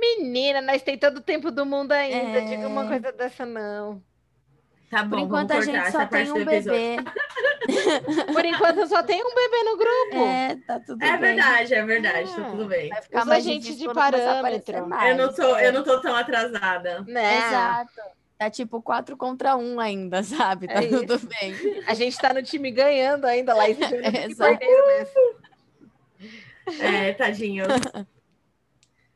[0.01, 2.39] Menina, nós tem todo o tempo do mundo ainda.
[2.39, 2.45] É.
[2.45, 4.01] Diga uma coisa dessa, não.
[4.89, 6.97] Tá bom, Por enquanto a gente só tem um bebê.
[8.33, 10.25] Por enquanto só tem um bebê no grupo.
[10.27, 11.19] É, tá tudo É bem.
[11.35, 12.49] verdade, é verdade, tá Ah.
[12.49, 12.89] tudo bem.
[12.89, 14.39] Vai ficar Usa mais a gente de parâmetro.
[14.39, 15.11] aparecer mais.
[15.17, 15.67] Eu não, tô, É.
[15.67, 17.01] eu não tô tão atrasada.
[17.07, 17.37] Né?
[17.37, 18.01] Exato.
[18.37, 20.67] Tá tipo 4 contra 1 ainda, sabe?
[20.67, 21.55] Tá É tudo bem.
[21.87, 23.69] A gente tá no time ganhando ainda lá.
[23.69, 24.59] Exato.
[26.81, 27.67] É, tadinhos.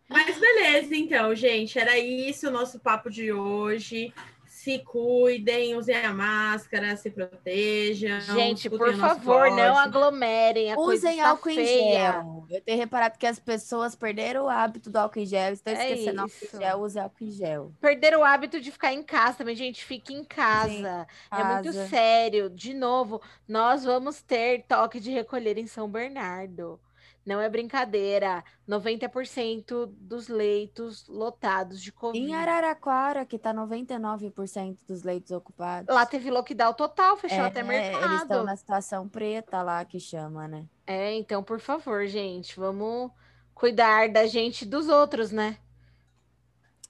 [0.08, 1.78] Mas beleza, então, gente.
[1.80, 4.14] Era isso o nosso papo de hoje.
[4.47, 8.20] Se cuidem, usem a máscara, se protejam.
[8.22, 9.88] Gente, por favor, não podcast.
[9.88, 10.74] aglomerem.
[10.74, 12.12] A Usem álcool em feia.
[12.14, 12.47] gel.
[12.49, 15.53] Eu tenho reparado que as pessoas perderam o hábito do álcool em gel.
[15.53, 16.56] Estão É esquecendo álcool isso.
[16.56, 16.80] em gel.
[16.82, 17.72] Use álcool em gel.
[17.80, 19.86] Perder o hábito de ficar em casa também, gente.
[19.86, 21.06] Fique em casa.
[21.32, 22.49] É muito sério.
[22.49, 26.80] De novo, nós vamos ter toque de recolher em São Bernardo.
[27.26, 28.43] Não é brincadeira.
[28.69, 32.23] 90% dos leitos lotados de Covid.
[32.23, 35.93] Em Araraquara, que tá 99% dos leitos ocupados.
[35.93, 38.43] Lá teve lockdown total, fechou É, até Eles estão mercado.
[38.45, 40.65] na situação preta lá, que chama, né?
[40.86, 43.09] É, então, por favor, gente, vamos
[43.55, 45.57] cuidar da gente e dos outros, né?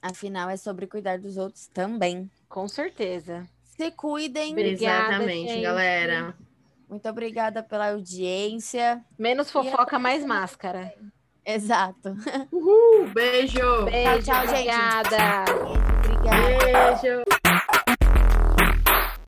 [0.01, 2.29] Afinal, é sobre cuidar dos outros também.
[2.49, 3.47] Com certeza.
[3.63, 4.51] Se cuidem.
[4.51, 5.63] Obrigada, Exatamente, gente.
[5.63, 6.35] galera.
[6.89, 9.03] Muito obrigada pela audiência.
[9.17, 10.93] Menos fofoca, mais máscara.
[11.45, 12.15] Exato.
[12.51, 13.85] Uhul, beijo.
[13.85, 14.69] Beijo, tchau, gente.
[14.69, 15.45] obrigada.
[16.03, 17.01] Obrigada.
[17.01, 17.44] Beijo.